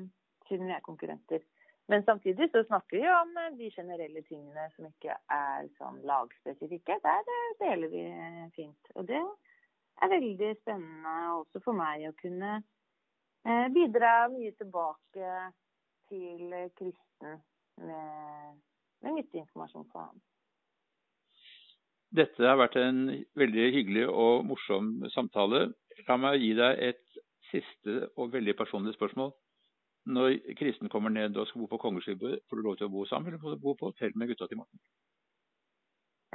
siden 0.50 0.68
vi 0.70 0.76
er 0.76 0.84
konkurrenter. 0.86 1.42
Men 1.88 2.04
samtidig 2.04 2.50
så 2.52 2.64
snakker 2.66 2.98
vi 2.98 3.10
om 3.14 3.58
de 3.58 3.72
generelle 3.72 4.22
tingene 4.26 4.70
som 4.74 4.88
ikke 4.90 5.18
er 5.32 5.68
sånn 5.78 6.00
lagspesifikke. 6.08 6.98
Der 7.04 7.28
deler 7.60 7.92
vi 7.92 8.06
fint. 8.56 8.90
Og 8.96 9.06
det 9.10 9.22
er 10.02 10.14
veldig 10.16 10.56
spennende 10.64 11.18
også 11.42 11.62
for 11.62 11.78
meg 11.78 12.08
å 12.10 12.16
kunne 12.22 12.58
bidra 13.76 14.26
mye 14.34 14.56
tilbake 14.58 15.36
til 16.10 16.56
kristen 16.80 17.38
med, 17.86 18.58
med 19.06 19.22
informasjon 19.22 19.86
for 19.92 20.08
ham. 20.08 20.22
Dette 22.16 22.48
har 22.48 22.58
vært 22.58 22.78
en 22.80 23.08
veldig 23.36 23.72
hyggelig 23.76 24.06
og 24.10 24.46
morsom 24.48 24.94
samtale. 25.14 25.68
La 26.08 26.18
meg 26.18 26.42
gi 26.42 26.54
deg 26.58 26.82
et 26.90 27.20
siste 27.52 28.06
og 28.16 28.32
veldig 28.34 28.56
personlig 28.58 28.96
spørsmål. 28.96 29.34
Når 30.06 30.38
Kristen 30.60 30.90
kommer 30.90 31.10
ned 31.10 31.38
og 31.38 31.48
skal 31.50 31.64
bo 31.64 31.72
på 31.72 31.82
kongeskipet, 31.82 32.44
får 32.46 32.60
du 32.60 32.62
lov 32.66 32.78
til 32.78 32.88
å 32.90 32.94
bo 32.94 33.06
sammen, 33.10 33.32
eller 33.32 33.42
får 33.42 33.56
du 33.56 33.64
bo 33.64 33.74
på 33.80 33.90
hotell 33.90 34.14
med 34.16 34.30
gutta 34.30 34.48
til 34.50 34.60
Morten? 34.62 34.82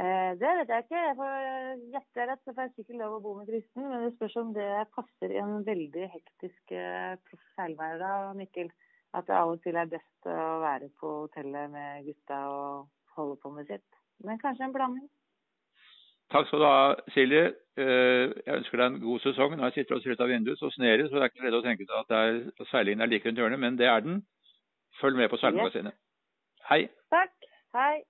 Eh, 0.01 0.33
det 0.41 0.51
vet 0.59 0.73
jeg 0.73 0.85
ikke. 0.87 1.01
Jeg 1.07 1.17
får 1.19 1.85
gjette 1.95 2.27
rett, 2.31 2.43
så 2.45 2.55
får 2.55 2.67
jeg 2.67 2.75
sikkert 2.77 3.01
lov 3.03 3.17
å 3.19 3.23
bo 3.25 3.35
med 3.39 3.51
Kristen. 3.51 3.87
Men 3.87 4.07
det 4.07 4.15
spørs 4.17 4.37
om 4.41 4.53
det 4.57 4.69
passer 4.97 5.35
i 5.35 5.41
en 5.43 5.67
veldig 5.67 6.07
hektisk 6.15 6.75
eh, 6.75 7.37
seilhverdag, 7.59 8.33
Mikkel. 8.39 8.73
At 9.15 9.27
det 9.29 9.37
av 9.37 9.53
og 9.53 9.63
til 9.63 9.77
er 9.77 9.91
best 9.91 10.31
å 10.31 10.61
være 10.63 10.89
på 11.01 11.15
hotellet 11.25 11.73
med 11.73 12.07
gutta 12.07 12.43
og 12.51 13.17
holde 13.17 13.39
på 13.43 13.53
med 13.55 13.71
sitt. 13.71 13.99
Men 14.25 14.39
kanskje 14.41 14.69
en 14.69 14.75
blanding. 14.77 15.09
Takk 16.31 16.47
skal 16.47 16.63
du 16.63 16.67
ha, 16.67 16.95
Silje. 17.15 17.43
Eh, 17.81 18.31
jeg 18.47 18.59
ønsker 18.61 18.79
deg 18.79 18.87
en 18.87 19.01
god 19.03 19.23
sesong. 19.25 19.57
Nå 19.59 19.71
sitter 19.75 19.97
jeg 19.97 19.99
og 19.99 20.07
og 20.07 20.13
ut 20.15 20.25
av 20.27 20.31
vinduet, 20.31 20.59
så 20.59 20.71
snerer, 20.75 21.03
det, 21.03 21.09
så 21.11 21.19
det 21.19 21.27
er 21.27 21.33
ikke 21.33 21.47
lett 21.47 21.59
å 21.59 21.65
tenke 21.65 21.87
seg 21.89 21.97
at 21.99 22.15
er, 22.21 22.39
seilingen 22.71 23.03
er 23.03 23.11
like 23.11 23.29
rundt 23.29 23.43
hjørnet, 23.43 23.63
men 23.63 23.79
det 23.81 23.89
er 23.91 24.05
den. 24.05 24.23
Følg 25.01 25.17
med 25.17 25.31
på 25.33 25.39
Seilmagasinet. 25.41 25.97
Hei. 26.71 26.85
Takk. 27.11 27.35
Hei. 27.75 28.03